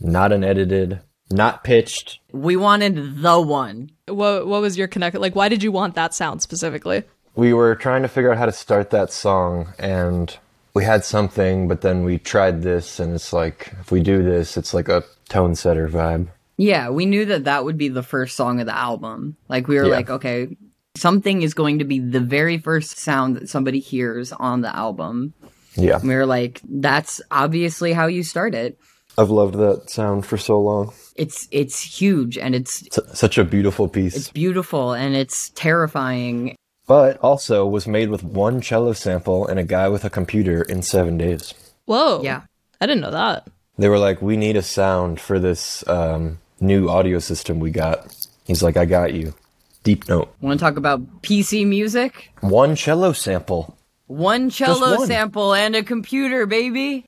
not 0.00 0.32
an 0.32 0.42
edited, 0.42 0.98
not 1.30 1.62
pitched. 1.62 2.20
We 2.32 2.56
wanted 2.56 3.20
the 3.20 3.38
one. 3.38 3.90
What 4.08 4.46
what 4.46 4.62
was 4.62 4.78
your 4.78 4.88
connect 4.88 5.16
like 5.16 5.36
why 5.36 5.50
did 5.50 5.62
you 5.62 5.72
want 5.72 5.94
that 5.96 6.14
sound 6.14 6.40
specifically? 6.40 7.02
We 7.36 7.52
were 7.52 7.74
trying 7.74 8.00
to 8.00 8.08
figure 8.08 8.32
out 8.32 8.38
how 8.38 8.46
to 8.46 8.52
start 8.52 8.88
that 8.90 9.12
song 9.12 9.74
and 9.78 10.34
we 10.74 10.84
had 10.84 11.04
something, 11.04 11.68
but 11.68 11.80
then 11.82 12.04
we 12.04 12.18
tried 12.18 12.62
this 12.62 12.98
and 13.00 13.14
it's 13.14 13.32
like 13.32 13.72
if 13.80 13.90
we 13.92 14.00
do 14.02 14.22
this, 14.22 14.56
it's 14.56 14.74
like 14.74 14.88
a 14.88 15.04
tone 15.28 15.54
setter 15.54 15.88
vibe. 15.88 16.28
Yeah, 16.56 16.90
we 16.90 17.06
knew 17.06 17.24
that 17.26 17.44
that 17.44 17.64
would 17.64 17.78
be 17.78 17.88
the 17.88 18.02
first 18.02 18.36
song 18.36 18.60
of 18.60 18.66
the 18.66 18.76
album. 18.76 19.36
Like 19.48 19.66
we 19.68 19.76
were 19.76 19.84
Yeah. 19.86 19.90
like, 19.96 20.10
okay, 20.10 20.56
something 20.96 21.42
is 21.42 21.54
going 21.54 21.78
to 21.80 21.84
be 21.84 21.98
the 21.98 22.20
very 22.20 22.58
first 22.58 22.98
sound 22.98 23.36
that 23.36 23.48
somebody 23.48 23.80
hears 23.80 24.32
on 24.32 24.60
the 24.60 24.74
album. 24.74 25.34
Yeah. 25.76 25.98
We 26.02 26.14
were 26.14 26.26
like, 26.26 26.60
that's 26.68 27.20
obviously 27.30 27.92
how 27.92 28.06
you 28.06 28.22
start 28.22 28.54
it. 28.54 28.78
I've 29.18 29.30
loved 29.30 29.54
that 29.56 29.90
sound 29.90 30.26
for 30.26 30.36
so 30.36 30.60
long. 30.60 30.92
It's 31.16 31.46
it's 31.52 31.80
huge 31.80 32.36
and 32.36 32.52
it's 32.54 32.82
It's 32.82 32.98
such 33.18 33.38
a 33.38 33.44
beautiful 33.44 33.88
piece. 33.88 34.16
it's 34.16 34.30
beautiful 34.30 34.92
and 34.92 35.14
it's 35.14 35.50
terrifying. 35.50 36.56
But 36.86 37.18
also 37.18 37.66
was 37.66 37.86
made 37.86 38.10
with 38.10 38.22
one 38.22 38.60
cello 38.60 38.92
sample 38.92 39.46
and 39.46 39.58
a 39.58 39.64
guy 39.64 39.88
with 39.88 40.04
a 40.04 40.10
computer 40.10 40.62
in 40.62 40.82
seven 40.82 41.16
days. 41.18 41.54
Whoa. 41.86 42.22
Yeah. 42.22 42.42
I 42.80 42.86
didn't 42.86 43.02
know 43.02 43.10
that. 43.10 43.48
They 43.78 43.88
were 43.88 43.98
like, 43.98 44.22
"We 44.22 44.36
need 44.36 44.56
a 44.56 44.62
sound 44.62 45.20
for 45.20 45.38
this 45.38 45.86
um, 45.88 46.38
new 46.60 46.88
audio 46.88 47.18
system 47.18 47.58
we 47.58 47.70
got." 47.70 48.14
He's 48.44 48.62
like, 48.62 48.76
"I 48.76 48.84
got 48.84 49.14
you." 49.14 49.34
Deep 49.82 50.08
note. 50.08 50.34
Want 50.40 50.58
to 50.58 50.64
talk 50.64 50.76
about 50.76 51.22
PC 51.22 51.66
music? 51.66 52.30
One 52.40 52.76
cello 52.76 53.12
sample. 53.12 53.76
One 54.06 54.48
cello 54.48 54.98
one. 54.98 55.06
sample 55.06 55.54
and 55.54 55.74
a 55.74 55.82
computer, 55.82 56.46
baby. 56.46 57.04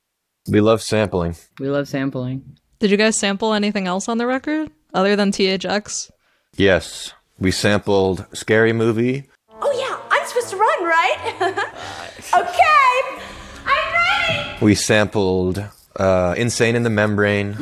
We 0.49 0.61
love 0.61 0.83
sampling. 0.83 1.37
We 1.59 1.69
love 1.69 1.89
sampling. 1.89 2.57
Did 2.79 2.91
you 2.91 2.97
guys 2.97 3.17
sample 3.19 3.53
anything 3.55 3.87
else 3.87 4.09
on 4.09 4.19
the 4.19 4.27
record 4.27 4.71
other 4.93 5.17
than 5.17 5.33
THX? 5.33 6.11
Yes, 6.57 7.13
we 7.39 7.51
sampled 7.51 8.27
Scary 8.33 8.73
Movie. 8.73 9.29
Oh 9.63 9.73
yeah, 9.73 9.99
I'm 10.11 10.27
supposed 10.27 10.51
to 10.51 10.57
run, 10.57 10.85
right? 10.85 11.17
okay, 12.35 13.23
I'm 13.65 13.93
ready. 13.95 14.65
We 14.65 14.75
sampled 14.75 15.65
uh, 15.97 16.35
Insane 16.37 16.77
in 16.77 16.83
the 16.83 16.91
Membrane. 16.91 17.57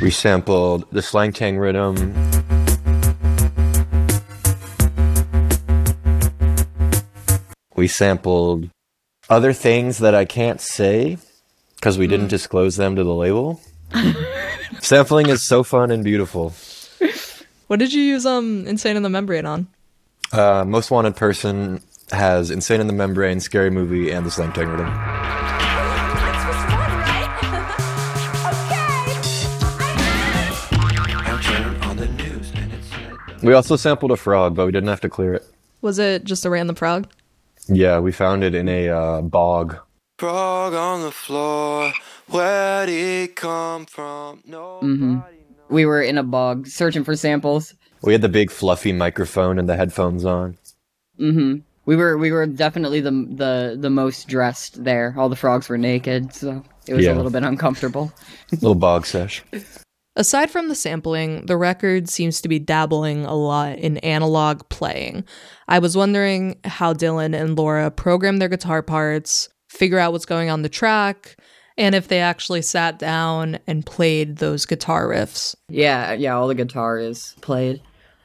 We 0.00 0.10
sampled 0.10 0.90
the 0.90 1.02
Slang 1.02 1.32
Tang 1.32 1.58
rhythm. 1.58 2.14
We 7.76 7.86
sampled 7.86 8.70
other 9.28 9.52
things 9.52 9.98
that 9.98 10.14
I 10.14 10.24
can't 10.24 10.60
say 10.60 11.18
because 11.74 11.98
we 11.98 12.06
didn't 12.06 12.28
disclose 12.28 12.76
them 12.76 12.96
to 12.96 13.04
the 13.04 13.14
label. 13.14 13.60
Sampling 14.82 15.28
is 15.28 15.44
so 15.44 15.62
fun 15.62 15.92
and 15.92 16.02
beautiful. 16.02 16.52
What 17.68 17.78
did 17.78 17.92
you 17.92 18.02
use 18.02 18.26
um 18.26 18.66
Insane 18.66 18.96
in 18.96 19.04
the 19.04 19.08
Membrane 19.08 19.46
on? 19.46 19.68
Uh, 20.32 20.64
Most 20.66 20.90
Wanted 20.90 21.14
Person 21.14 21.80
has 22.10 22.50
Insane 22.50 22.80
in 22.80 22.88
the 22.88 22.92
Membrane, 22.92 23.38
Scary 23.38 23.70
Movie, 23.70 24.10
and 24.10 24.26
the 24.26 24.30
Slang 24.30 24.52
Tang 24.52 24.68
rhythm. 24.68 24.88
We 33.42 33.54
also 33.54 33.76
sampled 33.76 34.10
a 34.10 34.16
frog, 34.16 34.56
but 34.56 34.66
we 34.66 34.72
didn't 34.72 34.88
have 34.88 35.00
to 35.02 35.08
clear 35.08 35.34
it. 35.34 35.44
Was 35.80 36.00
it 36.00 36.24
just 36.24 36.44
a 36.44 36.50
random 36.50 36.74
frog? 36.74 37.08
Yeah, 37.68 38.00
we 38.00 38.10
found 38.10 38.42
it 38.42 38.54
in 38.54 38.68
a 38.68 38.88
uh, 38.88 39.20
bog. 39.22 39.76
Frog 40.18 40.74
on 40.74 41.02
the 41.02 41.10
floor, 41.12 41.92
where'd 42.32 42.88
it 42.88 43.36
come 43.36 43.86
from? 43.86 44.42
No. 44.46 44.78
hmm 44.80 45.18
We 45.68 45.86
were 45.86 46.02
in 46.02 46.18
a 46.18 46.22
bog 46.22 46.66
searching 46.66 47.04
for 47.04 47.16
samples. 47.16 47.74
We 48.02 48.12
had 48.12 48.22
the 48.22 48.28
big 48.28 48.50
fluffy 48.50 48.92
microphone 48.92 49.58
and 49.58 49.68
the 49.68 49.76
headphones 49.76 50.24
on. 50.24 50.58
Mm-hmm. 51.20 51.58
We 51.84 51.96
were 51.96 52.16
we 52.16 52.30
were 52.32 52.46
definitely 52.46 53.00
the 53.00 53.10
the 53.10 53.76
the 53.78 53.90
most 53.90 54.28
dressed 54.28 54.82
there. 54.84 55.14
All 55.16 55.28
the 55.28 55.36
frogs 55.36 55.68
were 55.68 55.78
naked, 55.78 56.32
so 56.34 56.62
it 56.86 56.94
was 56.94 57.04
Yeah. 57.04 57.14
a 57.14 57.16
little 57.16 57.30
bit 57.30 57.42
uncomfortable. 57.44 58.12
Little 58.52 58.74
bog 58.74 59.06
sesh. 59.06 59.42
Aside 60.14 60.50
from 60.50 60.68
the 60.68 60.74
sampling, 60.74 61.46
the 61.46 61.56
record 61.56 62.08
seems 62.08 62.40
to 62.42 62.48
be 62.48 62.58
dabbling 62.58 63.24
a 63.24 63.34
lot 63.34 63.78
in 63.78 63.96
analog 63.98 64.60
playing. 64.68 65.24
I 65.68 65.78
was 65.78 65.96
wondering 65.96 66.58
how 66.64 66.92
Dylan 66.92 67.34
and 67.34 67.56
Laura 67.56 67.90
program 67.90 68.36
their 68.38 68.50
guitar 68.50 68.82
parts, 68.82 69.48
figure 69.70 69.98
out 69.98 70.12
what's 70.12 70.26
going 70.26 70.50
on 70.50 70.60
the 70.62 70.68
track, 70.68 71.36
and 71.76 71.94
if 71.94 72.08
they 72.08 72.20
actually 72.20 72.62
sat 72.62 72.98
down 72.98 73.58
and 73.66 73.84
played 73.84 74.36
those 74.36 74.66
guitar 74.66 75.06
riffs. 75.06 75.54
Yeah, 75.68 76.12
yeah. 76.12 76.34
All 76.34 76.48
the 76.48 76.54
guitar 76.54 76.98
is 76.98 77.34
played. 77.40 77.82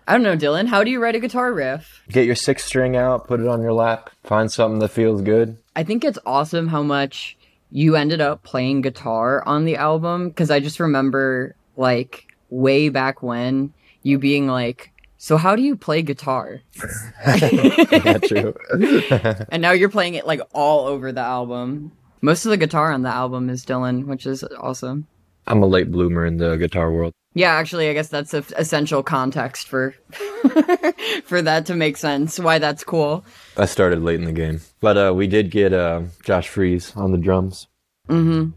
I 0.08 0.14
don't 0.14 0.24
know, 0.24 0.38
Dylan. 0.38 0.68
How 0.68 0.84
do 0.86 0.92
you 0.92 1.02
write 1.02 1.16
a 1.16 1.20
guitar 1.20 1.52
riff? 1.52 2.02
Get 2.10 2.26
your 2.26 2.36
six 2.36 2.64
string 2.64 2.96
out, 2.96 3.28
put 3.28 3.42
it 3.42 3.48
on 3.48 3.62
your 3.62 3.74
lap, 3.74 4.10
find 4.24 4.50
something 4.50 4.80
that 4.80 4.90
feels 4.90 5.22
good. 5.22 5.58
I 5.76 5.84
think 5.84 6.06
it's 6.06 6.20
awesome 6.26 6.70
how 6.70 6.82
much 6.82 7.38
you 7.72 7.98
ended 7.98 8.22
up 8.22 8.44
playing 8.44 8.82
guitar 8.82 9.44
on 9.46 9.66
the 9.66 9.76
album 9.76 10.30
because 10.30 10.50
I 10.50 10.62
just 10.62 10.80
remember 10.80 11.56
like 11.76 12.34
way 12.50 12.88
back 12.88 13.22
when 13.22 13.74
you 14.04 14.18
being 14.18 14.48
like, 14.48 14.94
"So 15.18 15.36
how 15.36 15.58
do 15.58 15.62
you 15.62 15.76
play 15.76 16.02
guitar?" 16.02 16.62
yeah, 17.28 18.18
true. 18.20 18.56
and 19.50 19.62
now 19.62 19.72
you're 19.72 19.90
playing 19.90 20.14
it 20.14 20.26
like 20.26 20.40
all 20.54 20.88
over 20.88 21.12
the 21.12 21.22
album. 21.22 21.92
Most 22.22 22.46
of 22.46 22.50
the 22.50 22.58
guitar 22.58 22.92
on 22.92 23.04
the 23.04 23.10
album 23.10 23.50
is 23.50 23.66
Dylan, 23.66 24.06
which 24.06 24.26
is 24.26 24.44
awesome. 24.60 25.08
I'm 25.46 25.64
a 25.64 25.68
late 25.68 25.92
bloomer 25.92 26.26
in 26.26 26.38
the 26.38 26.58
guitar 26.58 26.92
world. 26.92 27.14
Yeah, 27.34 27.54
actually, 27.54 27.90
I 27.90 27.94
guess 27.94 28.10
that's 28.10 28.34
a 28.34 28.44
essential 28.58 29.04
context 29.04 29.68
for 29.68 29.94
for 31.24 31.42
that 31.42 31.66
to 31.68 31.76
make 31.76 31.98
sense. 31.98 32.40
Why 32.40 32.58
that's 32.58 32.84
cool. 32.84 33.24
I 33.58 33.66
started 33.66 34.02
late 34.02 34.20
in 34.20 34.26
the 34.26 34.34
game, 34.34 34.62
but 34.80 34.98
uh, 34.98 35.14
we 35.16 35.28
did 35.28 35.52
get 35.52 35.72
uh, 35.72 36.02
Josh 36.24 36.48
Freese 36.48 36.96
on 36.96 37.12
the 37.12 37.18
drums. 37.18 37.68
Mm-hmm. 38.10 38.52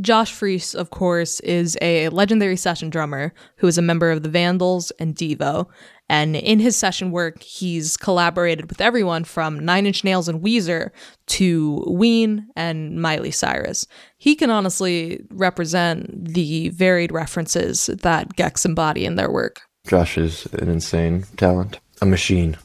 Josh 0.00 0.32
Freese, 0.32 0.74
of 0.74 0.90
course, 0.90 1.40
is 1.40 1.78
a 1.80 2.10
legendary 2.10 2.56
session 2.56 2.90
drummer 2.90 3.32
who 3.56 3.66
is 3.66 3.78
a 3.78 3.82
member 3.82 4.10
of 4.10 4.22
the 4.22 4.28
Vandals 4.28 4.90
and 4.98 5.14
Devo. 5.14 5.68
And 6.08 6.36
in 6.36 6.60
his 6.60 6.76
session 6.76 7.10
work, 7.10 7.42
he's 7.42 7.96
collaborated 7.96 8.68
with 8.68 8.80
everyone 8.80 9.24
from 9.24 9.58
Nine 9.58 9.86
Inch 9.86 10.04
Nails 10.04 10.28
and 10.28 10.40
Weezer 10.40 10.90
to 11.26 11.84
Ween 11.88 12.48
and 12.54 13.00
Miley 13.02 13.32
Cyrus. 13.32 13.86
He 14.16 14.36
can 14.36 14.50
honestly 14.50 15.20
represent 15.30 16.32
the 16.32 16.68
varied 16.68 17.10
references 17.10 17.86
that 17.86 18.36
gecs 18.36 18.64
embody 18.64 19.04
in 19.04 19.16
their 19.16 19.30
work. 19.30 19.62
Josh 19.88 20.16
is 20.16 20.46
an 20.54 20.68
insane 20.68 21.24
talent, 21.36 21.80
a 22.00 22.06
machine. 22.06 22.56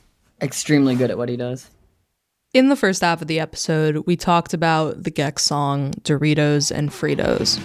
Extremely 0.42 0.96
good 0.96 1.12
at 1.12 1.18
what 1.18 1.30
he 1.30 1.38
does. 1.38 1.70
In 2.54 2.70
the 2.70 2.76
first 2.76 3.02
half 3.02 3.22
of 3.22 3.28
the 3.28 3.40
episode, 3.40 4.06
we 4.06 4.16
talked 4.18 4.54
about 4.54 5.04
the 5.04 5.12
gecs 5.12 5.40
song 5.40 5.94
Doritos 6.04 6.70
and 6.70 6.90
Fritos. 6.90 7.60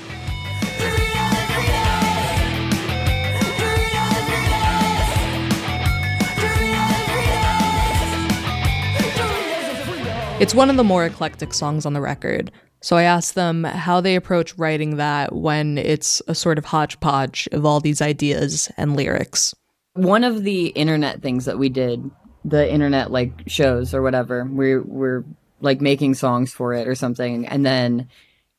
It's 10.39 10.55
one 10.55 10.69
of 10.69 10.77
the 10.77 10.85
more 10.85 11.07
eclectic 11.07 11.55
songs 11.55 11.87
on 11.87 11.95
the 11.95 12.01
record, 12.03 12.53
so 12.83 12.97
I 12.97 13.05
asked 13.05 13.35
them 13.37 13.65
how 13.65 14.03
they 14.03 14.17
approach 14.17 14.57
writing 14.59 14.97
that 14.97 15.35
when 15.35 15.79
it's 15.79 16.21
a 16.29 16.35
sort 16.35 16.59
of 16.59 16.67
hodgepodge 16.67 17.49
of 17.53 17.65
all 17.65 17.81
these 17.81 18.03
ideas 18.03 18.71
and 18.77 18.95
lyrics. 18.95 19.55
One 19.95 20.25
of 20.25 20.45
the 20.45 20.67
internet 20.69 21.23
things 21.23 21.47
that 21.47 21.59
we 21.59 21.71
did, 21.71 22.11
the 22.45 22.71
internet 22.71 23.11
like 23.11 23.45
shows 23.47 23.95
or 23.95 24.03
whatever, 24.03 24.45
we 24.45 24.79
we're 24.79 25.25
like 25.63 25.81
making 25.81 26.15
songs 26.15 26.53
for 26.53 26.75
it 26.75 26.87
or 26.87 26.95
something, 26.95 27.47
and 27.47 27.65
then 27.65 28.07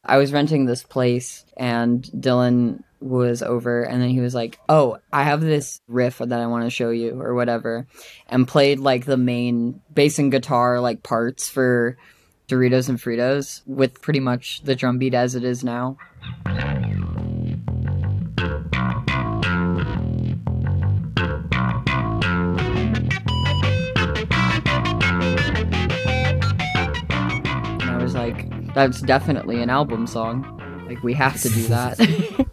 I 0.07 0.17
was 0.17 0.33
renting 0.33 0.65
this 0.65 0.83
place 0.83 1.45
and 1.55 2.03
Dylan 2.03 2.83
was 2.99 3.41
over 3.41 3.83
and 3.83 4.01
then 4.01 4.09
he 4.09 4.21
was 4.21 4.33
like, 4.33 4.59
"Oh, 4.69 4.97
I 5.13 5.23
have 5.23 5.41
this 5.41 5.81
riff 5.87 6.17
that 6.17 6.39
I 6.39 6.47
want 6.47 6.63
to 6.63 6.69
show 6.69 6.89
you 6.89 7.21
or 7.21 7.35
whatever." 7.35 7.85
And 8.29 8.47
played 8.47 8.79
like 8.79 9.05
the 9.05 9.17
main 9.17 9.81
bass 9.93 10.17
and 10.17 10.31
guitar 10.31 10.79
like 10.79 11.03
parts 11.03 11.49
for 11.49 11.97
Doritos 12.47 12.89
and 12.89 12.97
Fritos 12.97 13.61
with 13.65 14.01
pretty 14.01 14.21
much 14.21 14.61
the 14.63 14.75
drum 14.75 14.97
beat 14.97 15.13
as 15.13 15.35
it 15.35 15.43
is 15.43 15.63
now. 15.63 15.97
That's 28.77 29.01
definitely 29.01 29.59
an 29.63 29.71
album 29.71 30.05
song. 30.05 30.85
Like, 30.87 31.01
we 31.01 31.15
have 31.15 31.41
to 31.41 31.49
do 31.49 31.63
that. 31.69 31.95
it 31.99 32.47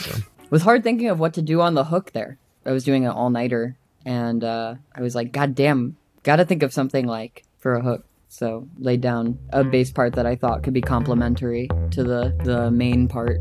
was 0.50 0.62
hard 0.62 0.82
thinking 0.82 1.08
of 1.10 1.20
what 1.20 1.34
to 1.34 1.42
do 1.42 1.60
on 1.60 1.74
the 1.74 1.84
hook 1.84 2.12
there. 2.12 2.38
I 2.64 2.72
was 2.72 2.82
doing 2.82 3.04
an 3.04 3.10
all 3.10 3.28
nighter, 3.28 3.76
and 4.06 4.42
uh, 4.42 4.76
I 4.94 5.02
was 5.02 5.14
like, 5.14 5.32
God 5.32 5.54
damn, 5.54 5.98
gotta 6.22 6.46
think 6.46 6.62
of 6.62 6.72
something 6.72 7.06
like 7.06 7.44
for 7.58 7.74
a 7.74 7.82
hook. 7.82 8.06
So, 8.28 8.66
laid 8.78 9.02
down 9.02 9.38
a 9.50 9.64
bass 9.64 9.92
part 9.92 10.14
that 10.14 10.24
I 10.24 10.34
thought 10.34 10.62
could 10.62 10.72
be 10.72 10.80
complementary 10.80 11.68
to 11.90 12.02
the, 12.02 12.34
the 12.42 12.70
main 12.70 13.06
part. 13.06 13.36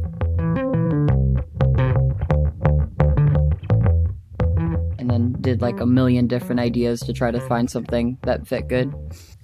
And 4.99 5.09
then 5.09 5.37
did 5.39 5.61
like 5.61 5.79
a 5.79 5.85
million 5.85 6.27
different 6.27 6.59
ideas 6.59 6.99
to 7.01 7.13
try 7.13 7.31
to 7.31 7.39
find 7.39 7.71
something 7.71 8.17
that 8.23 8.45
fit 8.45 8.67
good. 8.67 8.93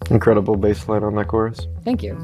Incredible 0.10 0.56
bass 0.58 0.88
line 0.88 1.04
on 1.04 1.16
that 1.16 1.28
chorus. 1.28 1.68
Thank 1.86 2.04
you. 2.04 2.16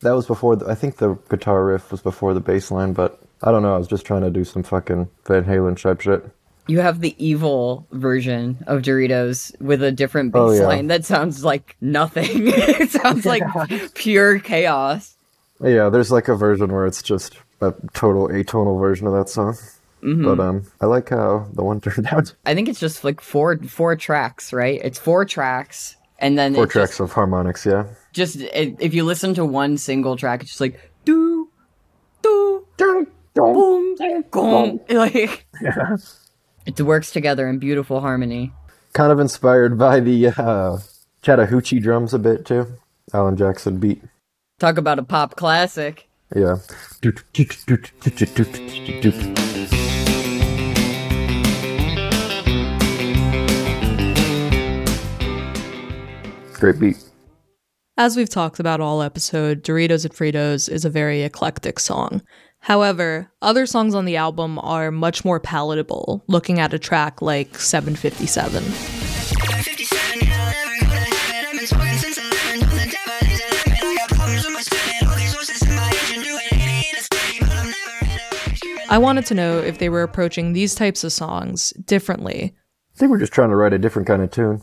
That 0.00 0.12
was 0.12 0.26
before. 0.26 0.56
The, 0.56 0.68
I 0.68 0.74
think 0.74 0.98
the 0.98 1.14
guitar 1.28 1.64
riff 1.64 1.90
was 1.90 2.00
before 2.00 2.34
the 2.34 2.40
bass 2.40 2.70
line, 2.70 2.92
but 2.92 3.20
I 3.42 3.50
don't 3.50 3.62
know. 3.62 3.74
I 3.74 3.78
was 3.78 3.88
just 3.88 4.04
trying 4.06 4.22
to 4.22 4.30
do 4.30 4.44
some 4.44 4.62
fucking 4.62 5.08
Van 5.26 5.44
Halen 5.44 5.80
type 5.80 6.00
shit. 6.00 6.24
You 6.68 6.80
have 6.80 7.00
the 7.00 7.16
evil 7.24 7.86
version 7.92 8.62
of 8.66 8.82
Doritos 8.82 9.58
with 9.60 9.82
a 9.82 9.90
different 9.90 10.32
bass 10.32 10.40
Oh, 10.40 10.52
yeah. 10.52 10.66
line 10.66 10.86
that 10.88 11.04
sounds 11.06 11.42
like 11.44 11.76
nothing. 11.80 12.26
it 12.32 12.90
sounds 12.90 13.24
like 13.24 13.42
pure 13.94 14.38
chaos. 14.38 15.16
Yeah, 15.60 15.88
there's 15.88 16.12
like 16.12 16.28
a 16.28 16.36
version 16.36 16.70
where 16.70 16.86
it's 16.86 17.02
just 17.02 17.36
a 17.60 17.74
total 17.94 18.28
atonal 18.28 18.78
version 18.78 19.06
of 19.06 19.14
that 19.14 19.28
song. 19.28 19.56
Mhm. 20.04 20.24
But 20.24 20.38
um, 20.40 20.62
I 20.80 20.86
like 20.86 21.08
how 21.08 21.48
the 21.54 21.64
one 21.64 21.80
turned 21.80 22.06
out. 22.12 22.32
I 22.46 22.54
think 22.54 22.68
it's 22.68 22.78
just 22.78 23.02
like 23.02 23.20
four 23.20 23.56
four 23.56 23.96
tracks, 23.96 24.52
right? 24.52 24.80
It's 24.84 24.98
four 24.98 25.24
tracks, 25.24 25.96
and 26.18 26.38
then 26.38 26.54
Four 26.54 26.66
tracks 26.66 27.00
of 27.00 27.12
harmonics. 27.12 27.64
Yeah. 27.64 27.86
Just, 28.12 28.38
just 28.38 28.52
it, 28.54 28.76
if 28.80 28.94
you 28.94 29.04
listen 29.04 29.34
to 29.34 29.44
one 29.44 29.78
single 29.78 30.16
track, 30.16 30.42
it's 30.42 30.50
just 30.50 30.60
like 30.60 30.80
do 31.04 31.48
do 32.22 32.66
do 32.76 33.06
boom 33.34 33.96
boom 34.30 34.80
like 34.90 35.46
yeah. 35.62 35.96
it 36.66 36.80
works 36.80 37.10
together 37.10 37.48
in 37.48 37.58
beautiful 37.58 38.00
harmony. 38.00 38.52
Kind 38.92 39.12
of 39.12 39.20
inspired 39.20 39.78
by 39.78 40.00
the 40.00 40.28
uh, 40.28 40.78
Chattahoochee 41.22 41.80
drums 41.80 42.14
a 42.14 42.18
bit 42.18 42.46
too. 42.46 42.66
Alan 43.12 43.36
Jackson 43.36 43.78
beat. 43.78 44.02
Talk 44.58 44.76
about 44.76 44.98
a 44.98 45.04
pop 45.04 45.36
classic. 45.36 46.08
Yeah. 46.34 46.58
Great 56.58 56.80
beat. 56.80 56.96
As 57.96 58.16
we've 58.16 58.28
talked 58.28 58.60
about 58.60 58.80
all 58.80 59.02
episode, 59.02 59.62
Doritos 59.62 60.04
and 60.04 60.14
Fritos 60.14 60.68
is 60.68 60.84
a 60.84 60.90
very 60.90 61.22
eclectic 61.22 61.78
song. 61.78 62.22
However, 62.60 63.30
other 63.42 63.66
songs 63.66 63.94
on 63.94 64.04
the 64.04 64.16
album 64.16 64.58
are 64.60 64.90
much 64.90 65.24
more 65.24 65.38
palatable, 65.40 66.24
looking 66.26 66.58
at 66.58 66.74
a 66.74 66.78
track 66.78 67.22
like 67.22 67.56
757. 67.58 68.62
I 78.90 78.98
wanted 78.98 79.26
to 79.26 79.34
know 79.34 79.58
if 79.58 79.78
they 79.78 79.88
were 79.88 80.02
approaching 80.02 80.52
these 80.52 80.74
types 80.74 81.04
of 81.04 81.12
songs 81.12 81.70
differently. 81.84 82.56
I 82.96 82.98
think 82.98 83.10
we're 83.10 83.18
just 83.18 83.32
trying 83.32 83.50
to 83.50 83.56
write 83.56 83.72
a 83.72 83.78
different 83.78 84.08
kind 84.08 84.22
of 84.22 84.30
tune. 84.30 84.62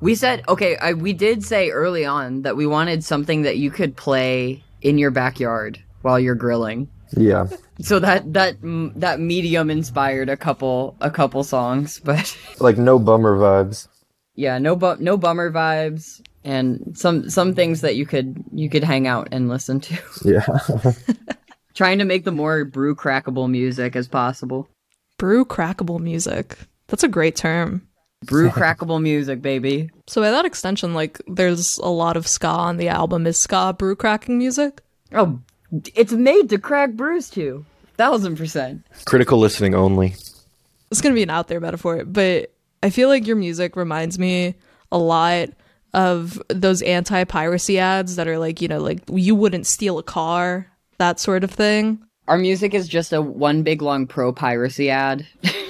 We 0.00 0.14
said 0.14 0.42
okay. 0.48 0.76
I, 0.76 0.92
we 0.94 1.12
did 1.12 1.44
say 1.44 1.70
early 1.70 2.04
on 2.04 2.42
that 2.42 2.56
we 2.56 2.66
wanted 2.66 3.04
something 3.04 3.42
that 3.42 3.58
you 3.58 3.70
could 3.70 3.96
play 3.96 4.62
in 4.82 4.98
your 4.98 5.10
backyard 5.10 5.82
while 6.02 6.18
you're 6.20 6.34
grilling. 6.34 6.88
Yeah. 7.16 7.46
So 7.80 7.98
that 8.00 8.32
that 8.32 8.56
that 8.96 9.20
medium 9.20 9.70
inspired 9.70 10.28
a 10.28 10.36
couple 10.36 10.96
a 11.00 11.10
couple 11.10 11.44
songs, 11.44 12.00
but 12.04 12.36
Like 12.60 12.76
no 12.76 12.98
bummer 12.98 13.36
vibes. 13.38 13.88
yeah, 14.34 14.58
no 14.58 14.74
bu- 14.76 14.96
no 14.98 15.16
bummer 15.16 15.50
vibes 15.50 16.20
and 16.42 16.92
some 16.98 17.30
some 17.30 17.54
things 17.54 17.80
that 17.82 17.96
you 17.96 18.04
could 18.04 18.42
you 18.52 18.68
could 18.68 18.84
hang 18.84 19.06
out 19.06 19.28
and 19.32 19.48
listen 19.48 19.80
to. 19.80 19.96
Yeah. 20.24 20.46
Trying 21.74 21.98
to 21.98 22.04
make 22.04 22.24
the 22.24 22.30
more 22.32 22.64
brew 22.64 22.94
crackable 22.94 23.50
music 23.50 23.96
as 23.96 24.06
possible. 24.06 24.68
Brew 25.18 25.44
crackable 25.44 25.98
music. 25.98 26.56
That's 26.86 27.02
a 27.02 27.08
great 27.08 27.34
term. 27.34 27.88
Brew 28.24 28.50
crackable 28.50 29.00
music, 29.00 29.42
baby. 29.42 29.90
So 30.06 30.20
by 30.20 30.30
that 30.30 30.44
extension, 30.44 30.94
like 30.94 31.20
there's 31.26 31.78
a 31.78 31.88
lot 31.88 32.16
of 32.16 32.26
ska 32.26 32.48
on 32.48 32.76
the 32.76 32.88
album. 32.88 33.26
Is 33.26 33.38
ska 33.38 33.74
brew 33.78 33.96
cracking 33.96 34.38
music? 34.38 34.82
Oh, 35.12 35.40
it's 35.94 36.12
made 36.12 36.50
to 36.50 36.58
crack 36.58 36.92
brews 36.92 37.30
to. 37.30 37.64
Thousand 37.96 38.36
percent. 38.36 38.86
Critical 39.04 39.38
listening 39.38 39.74
only. 39.74 40.14
It's 40.90 41.00
gonna 41.00 41.14
be 41.14 41.22
an 41.22 41.30
out 41.30 41.48
there 41.48 41.60
metaphor, 41.60 42.04
but 42.04 42.52
I 42.82 42.90
feel 42.90 43.08
like 43.08 43.26
your 43.26 43.36
music 43.36 43.76
reminds 43.76 44.18
me 44.18 44.54
a 44.92 44.98
lot 44.98 45.48
of 45.94 46.42
those 46.48 46.82
anti 46.82 47.24
piracy 47.24 47.78
ads 47.78 48.16
that 48.16 48.28
are 48.28 48.38
like, 48.38 48.60
you 48.60 48.68
know, 48.68 48.80
like 48.80 49.00
you 49.08 49.34
wouldn't 49.34 49.66
steal 49.66 49.98
a 49.98 50.02
car, 50.02 50.66
that 50.98 51.20
sort 51.20 51.44
of 51.44 51.50
thing. 51.50 52.00
Our 52.26 52.38
music 52.38 52.74
is 52.74 52.88
just 52.88 53.12
a 53.12 53.22
one 53.22 53.62
big 53.62 53.80
long 53.82 54.06
pro 54.06 54.32
piracy 54.32 54.90
ad. 54.90 55.26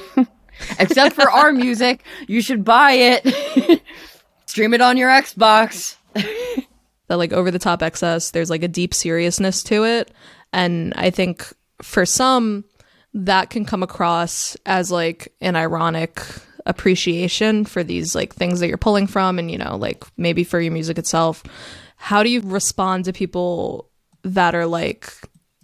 Except 0.79 1.15
for 1.15 1.31
our 1.31 1.53
music, 1.53 2.05
you 2.27 2.41
should 2.41 2.65
buy 2.65 2.93
it. 2.93 3.83
Stream 4.47 4.75
it 4.75 4.81
on 4.81 4.97
your 4.97 5.11
Xbox. 5.11 5.97
that 7.09 7.19
like 7.19 7.33
over 7.33 7.51
the 7.51 7.59
top 7.59 7.83
excess 7.83 8.31
there's 8.31 8.51
like 8.51 8.63
a 8.63 8.69
deep 8.69 8.95
seriousness 8.95 9.63
to 9.63 9.85
it 9.85 10.11
and 10.53 10.93
i 10.97 11.11
think 11.11 11.53
for 11.83 12.07
some 12.07 12.65
that 13.13 13.51
can 13.51 13.65
come 13.65 13.83
across 13.83 14.57
as 14.67 14.91
like 14.91 15.33
an 15.41 15.57
ironic 15.57 16.21
appreciation 16.67 17.65
for 17.65 17.85
these 17.85 18.15
like 18.15 18.35
things 18.35 18.61
that 18.61 18.69
you're 18.69 18.79
pulling 18.79 19.07
from 19.07 19.39
and 19.39 19.51
you 19.51 19.59
know 19.59 19.77
like 19.77 20.05
maybe 20.17 20.45
for 20.45 20.61
your 20.61 20.73
music 20.73 20.99
itself 20.99 21.43
how 21.97 22.23
do 22.23 22.31
you 22.31 22.41
respond 22.41 23.05
to 23.05 23.13
people 23.13 23.91
that 24.23 24.55
are 24.55 24.67
like 24.67 25.13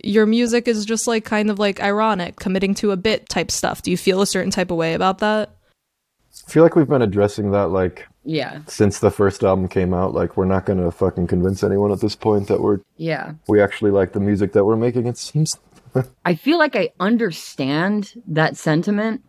your 0.05 0.27
music 0.27 0.67
is 0.69 0.85
just 0.85 1.07
like 1.07 1.25
kind 1.25 1.51
of 1.51 1.59
like 1.59 1.81
ironic 1.81 2.37
committing 2.37 2.75
to 2.75 2.91
a 2.91 2.97
bit 2.97 3.29
type 3.29 3.51
stuff 3.51 3.83
do 3.83 3.91
you 3.91 3.97
feel 3.97 4.21
a 4.23 4.27
certain 4.27 4.51
type 4.51 4.71
of 4.71 4.77
way 4.77 4.95
about 4.95 5.19
that 5.19 5.51
I 6.47 6.51
feel 6.53 6.63
like 6.63 6.75
we've 6.77 6.89
been 6.89 7.03
addressing 7.03 7.51
that 7.53 7.69
like 7.69 8.07
Yeah. 8.25 8.61
since 8.67 8.99
the 9.01 9.11
first 9.11 9.43
album 9.45 9.69
came 9.69 9.93
out. 9.95 10.15
Like 10.15 10.37
we're 10.37 10.45
not 10.47 10.65
gonna 10.67 10.91
fucking 10.91 11.27
convince 11.27 11.63
anyone 11.63 11.93
at 11.93 12.01
this 12.01 12.15
point 12.17 12.49
that 12.49 12.61
we're 12.61 12.79
Yeah. 12.97 13.35
we 13.49 13.61
actually 13.61 13.91
like 13.91 14.13
the 14.13 14.21
music 14.21 14.53
that 14.53 14.65
we're 14.65 14.77
making. 14.77 15.07
It 15.07 15.17
seems 15.19 15.59
I 16.25 16.35
feel 16.37 16.59
like 16.59 16.77
I 16.77 16.91
understand 17.01 18.13
that 18.29 18.57
sentiment. 18.57 19.23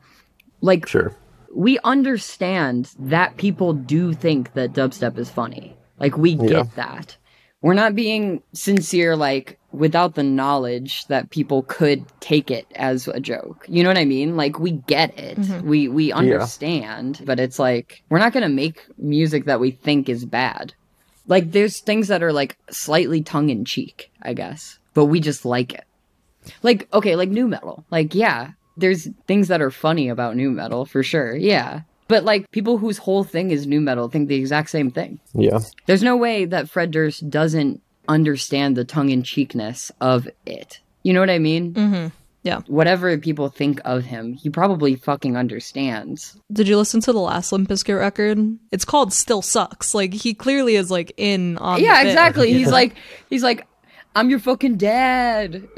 Like, 0.61 0.87
sure. 0.87 1.15
we 1.53 1.79
understand 1.83 2.91
that 2.99 3.37
people 3.37 3.73
do 3.73 4.13
think 4.13 4.53
that 4.53 4.73
dubstep 4.73 5.17
is 5.17 5.29
funny. 5.29 5.75
Like, 5.99 6.17
we 6.17 6.35
get 6.35 6.51
Yeah. 6.51 6.63
that. 6.75 7.17
We're 7.63 7.73
not 7.73 7.95
being 7.95 8.43
sincere, 8.53 9.15
like, 9.15 9.57
without 9.71 10.15
the 10.15 10.23
knowledge 10.23 11.05
that 11.07 11.29
people 11.29 11.63
could 11.63 12.05
take 12.19 12.51
it 12.51 12.67
as 12.75 13.07
a 13.07 13.19
joke. 13.19 13.65
You 13.67 13.83
know 13.83 13.89
what 13.89 13.97
I 13.97 14.05
mean? 14.05 14.35
Like, 14.35 14.59
we 14.59 14.71
get 14.71 15.17
it. 15.17 15.37
Mm-hmm. 15.37 15.67
We, 15.67 15.87
we 15.87 16.11
understand, 16.11 17.21
but 17.25 17.39
it's 17.39 17.59
like, 17.59 18.03
we're 18.09 18.19
not 18.19 18.33
going 18.33 18.43
to 18.43 18.49
make 18.49 18.85
music 18.97 19.45
that 19.45 19.59
we 19.59 19.71
think 19.71 20.09
is 20.09 20.25
bad. 20.25 20.73
Like, 21.27 21.51
there's 21.51 21.79
things 21.79 22.09
that 22.09 22.23
are, 22.23 22.33
like, 22.33 22.57
slightly 22.69 23.21
tongue 23.21 23.49
in 23.49 23.65
cheek, 23.65 24.11
I 24.21 24.33
guess, 24.33 24.79
but 24.93 25.05
we 25.05 25.19
just 25.19 25.45
like 25.45 25.73
it. 25.73 25.85
Like, 26.63 26.87
okay, 26.93 27.15
like 27.15 27.29
nu-metal. 27.29 27.85
Like, 27.91 28.15
yeah, 28.15 28.51
there's 28.75 29.07
things 29.27 29.47
that 29.47 29.61
are 29.61 29.71
funny 29.71 30.09
about 30.09 30.35
nu-metal 30.35 30.85
for 30.85 31.03
sure. 31.03 31.35
Yeah. 31.35 31.81
But 32.07 32.25
like 32.25 32.51
people 32.51 32.77
whose 32.77 32.97
whole 32.97 33.23
thing 33.23 33.51
is 33.51 33.67
nu-metal 33.67 34.09
think 34.09 34.27
the 34.27 34.35
exact 34.35 34.69
same 34.69 34.91
thing. 34.91 35.19
Yeah. 35.33 35.59
There's 35.85 36.03
no 36.03 36.17
way 36.17 36.43
that 36.43 36.69
Fred 36.69 36.91
Durst 36.91 37.29
doesn't 37.29 37.81
understand 38.07 38.75
the 38.75 38.85
tongue 38.85 39.09
in 39.09 39.23
cheekness 39.23 39.91
of 40.01 40.27
it. 40.45 40.79
You 41.03 41.13
know 41.13 41.19
what 41.19 41.29
I 41.29 41.39
mean? 41.39 41.73
mm-hmm 41.73 42.07
yeah 42.43 42.61
Whatever 42.67 43.17
people 43.17 43.49
think 43.49 43.79
of 43.85 44.03
him, 44.03 44.33
he 44.33 44.49
probably 44.49 44.95
fucking 44.95 45.37
understands. 45.37 46.39
Did 46.51 46.67
you 46.67 46.77
listen 46.77 47.01
to 47.01 47.13
the 47.13 47.19
last 47.19 47.51
Limp 47.51 47.69
Bizkit 47.69 47.97
record? 47.97 48.57
It's 48.71 48.85
called 48.85 49.13
"Still 49.13 49.41
Sucks." 49.41 49.93
Like 49.93 50.13
he 50.13 50.33
clearly 50.33 50.75
is 50.75 50.89
like 50.89 51.13
in 51.17 51.57
on. 51.59 51.79
the 51.79 51.85
yeah, 51.85 52.01
bit. 52.03 52.09
exactly. 52.09 52.53
He's 52.61 52.71
like, 52.71 52.95
he's 53.29 53.43
like, 53.43 53.67
I'm 54.15 54.29
your 54.29 54.39
fucking 54.39 54.77
dad. 54.77 55.67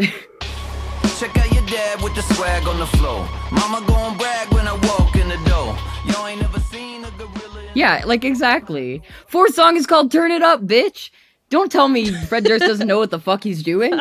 Check 1.19 1.37
out 1.37 1.53
your 1.53 1.65
dad 1.67 2.01
with 2.01 2.15
the 2.15 2.21
swag 2.33 2.67
on 2.67 2.79
the 2.79 2.87
floor. 2.87 3.27
Mama 3.51 3.85
gon' 3.87 4.17
brag 4.17 4.51
when 4.53 4.67
I 4.67 4.73
walk 4.73 5.15
in 5.15 5.27
the 5.29 5.37
door. 5.49 5.77
Yo 6.05 6.25
ain't 6.25 6.41
never 6.41 6.59
seen 6.59 7.05
a 7.05 7.11
gorilla. 7.11 7.69
Yeah, 7.73 8.03
like 8.05 8.23
exactly. 8.23 9.01
Fourth 9.27 9.53
song 9.53 9.77
is 9.77 9.85
called 9.85 10.11
Turn 10.11 10.31
It 10.31 10.41
Up, 10.41 10.61
bitch. 10.61 11.11
Don't 11.53 11.71
tell 11.71 11.87
me 11.87 12.11
Fred 12.25 12.45
Durst 12.45 12.65
doesn't 12.65 12.87
know 12.87 12.97
what 12.97 13.11
the 13.11 13.19
fuck 13.19 13.43
he's 13.43 13.61
doing. 13.61 13.93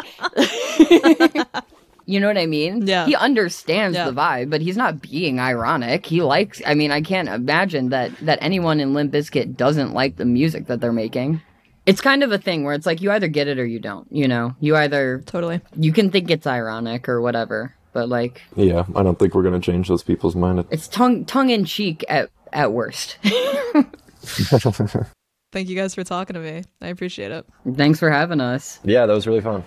you 2.06 2.18
know 2.18 2.26
what 2.26 2.38
I 2.38 2.46
mean? 2.46 2.86
Yeah. 2.86 3.04
He 3.04 3.14
understands 3.14 3.94
Yeah. 3.94 4.06
the 4.10 4.12
vibe, 4.12 4.48
but 4.48 4.62
he's 4.62 4.76
not 4.78 5.02
being 5.02 5.38
ironic. 5.38 6.06
He 6.06 6.22
likes 6.22 6.62
I 6.66 6.72
mean, 6.74 6.90
I 6.90 7.02
can't 7.02 7.28
imagine 7.28 7.90
that 7.90 8.10
that 8.22 8.38
anyone 8.40 8.80
in 8.80 8.94
Limp 8.94 9.12
Bizkit 9.12 9.54
doesn't 9.56 9.92
like 9.92 10.16
the 10.16 10.24
music 10.24 10.66
that 10.68 10.80
they're 10.80 10.94
making. 10.94 11.42
It's 11.84 12.00
kind 12.00 12.22
of 12.22 12.32
a 12.32 12.38
thing 12.38 12.64
where 12.64 12.72
it's 12.74 12.86
like 12.86 13.02
you 13.02 13.10
either 13.12 13.28
get 13.28 13.48
it 13.48 13.58
or 13.58 13.66
you 13.66 13.80
don't, 13.80 14.06
you 14.10 14.26
know? 14.28 14.54
You 14.60 14.74
either 14.76 15.22
totally. 15.26 15.60
you 15.76 15.92
can 15.92 16.10
think 16.10 16.30
it's 16.30 16.46
ironic 16.46 17.06
or 17.08 17.20
whatever, 17.20 17.74
but 17.92 18.08
like 18.08 18.40
Yeah. 18.56 18.84
I 18.96 19.02
don't 19.02 19.18
think 19.18 19.34
we're 19.34 19.42
gonna 19.42 19.60
change 19.60 19.88
those 19.88 20.02
people's 20.02 20.34
mind. 20.34 20.64
it's 20.70 20.88
tongue 20.88 21.26
tongue 21.26 21.50
in 21.50 21.66
cheek 21.66 22.02
at 22.08 22.30
at 22.52 22.72
worst. 22.72 23.18
Thank 25.52 25.68
you 25.68 25.76
guys 25.76 25.94
for 25.94 26.02
talking 26.02 26.32
to 26.32 26.40
me. 26.40 26.62
I 26.80 26.88
appreciate 26.88 27.30
it. 27.30 27.46
Thanks 27.74 27.98
for 27.98 28.10
having 28.10 28.40
us. 28.40 28.80
yeah, 28.84 29.04
that 29.04 29.12
was 29.12 29.26
really 29.26 29.42
fun. 29.42 29.62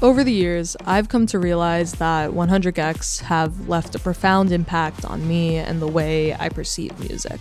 Over 0.00 0.22
the 0.22 0.32
years, 0.32 0.76
I've 0.86 1.08
come 1.08 1.26
to 1.26 1.40
realize 1.40 1.94
that 1.94 2.32
100 2.32 2.72
gecs 2.76 3.20
have 3.22 3.68
left 3.68 3.96
a 3.96 3.98
profound 3.98 4.52
impact 4.52 5.04
on 5.04 5.26
me 5.26 5.56
and 5.56 5.82
the 5.82 5.88
way 5.88 6.34
I 6.34 6.50
perceive 6.50 6.96
music. 7.00 7.40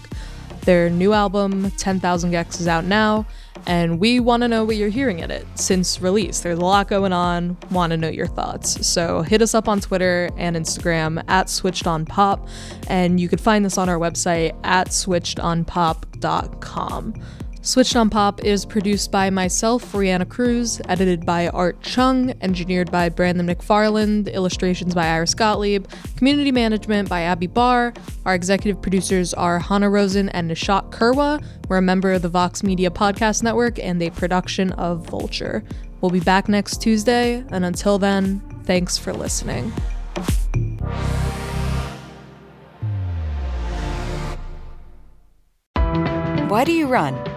Their 0.62 0.90
new 0.90 1.14
album, 1.14 1.70
10,000 1.78 2.32
gecs, 2.32 2.60
is 2.60 2.68
out 2.68 2.84
now, 2.84 3.28
and 3.68 4.00
we 4.00 4.20
want 4.22 4.42
to 4.42 4.48
know 4.48 4.64
what 4.64 4.78
you're 4.78 4.90
hearing 4.90 5.20
in 5.20 5.30
it 5.30 5.46
since 5.56 6.02
release. 6.02 6.40
There's 6.40 6.58
a 6.58 6.66
lot 6.66 6.88
going 6.88 7.12
on, 7.12 7.58
want 7.70 7.92
to 7.92 7.98
know 7.98 8.08
your 8.08 8.26
thoughts. 8.26 8.88
So 8.88 9.22
hit 9.22 9.42
us 9.42 9.54
up 9.54 9.68
on 9.68 9.82
Twitter 9.82 10.30
and 10.38 10.56
Instagram 10.56 11.22
at 11.28 11.48
SwitchedOnPop, 11.48 12.48
and 12.88 13.20
you 13.20 13.28
can 13.28 13.40
find 13.40 13.66
this 13.66 13.78
on 13.78 13.90
our 13.90 14.00
website 14.00 14.58
at 14.64 14.88
switchedonpop.com. 14.88 17.14
Switched 17.68 17.98
on 17.98 18.10
Pop 18.10 18.46
is 18.46 18.66
produced 18.66 19.12
by 19.12 19.30
myself, 19.30 19.92
Reanna 19.92 20.28
Cruz, 20.28 20.80
edited 20.88 21.26
by 21.26 21.50
Art 21.50 21.82
Chung, 21.82 22.34
engineered 22.40 22.90
by 22.90 23.10
Brandon 23.10 23.46
McFarland, 23.46 24.34
illustrations 24.34 24.96
by 24.96 25.06
Iris 25.06 25.34
Gottlieb, 25.34 25.86
community 26.16 26.54
management 26.54 27.10
by 27.10 27.24
Abby 27.24 27.48
Barr. 27.48 27.94
Our 28.26 28.34
executive 28.34 28.82
producers 28.82 29.34
are 29.34 29.60
Hannah 29.60 29.90
Rosen 29.90 30.30
and 30.30 30.50
Nishat 30.50 30.92
Kurwa. 30.92 31.44
We're 31.68 31.80
a 31.80 31.82
member 31.82 32.14
of 32.14 32.22
the 32.22 32.30
Vox 32.30 32.64
Media 32.64 32.90
Podcast 32.90 33.44
Network 33.44 33.80
and 33.80 34.02
a 34.02 34.12
production 34.12 34.72
of 34.72 35.06
Vulture. 35.06 35.62
We'll 36.00 36.12
be 36.12 36.22
back 36.22 36.48
next 36.48 36.82
Tuesday, 36.82 37.44
and 37.50 37.66
until 37.66 38.00
then, 38.00 38.40
thanks 38.64 38.98
for 38.98 39.12
listening. 39.12 39.74
Why 46.48 46.64
do 46.64 46.72
you 46.72 46.88
run? 46.88 47.37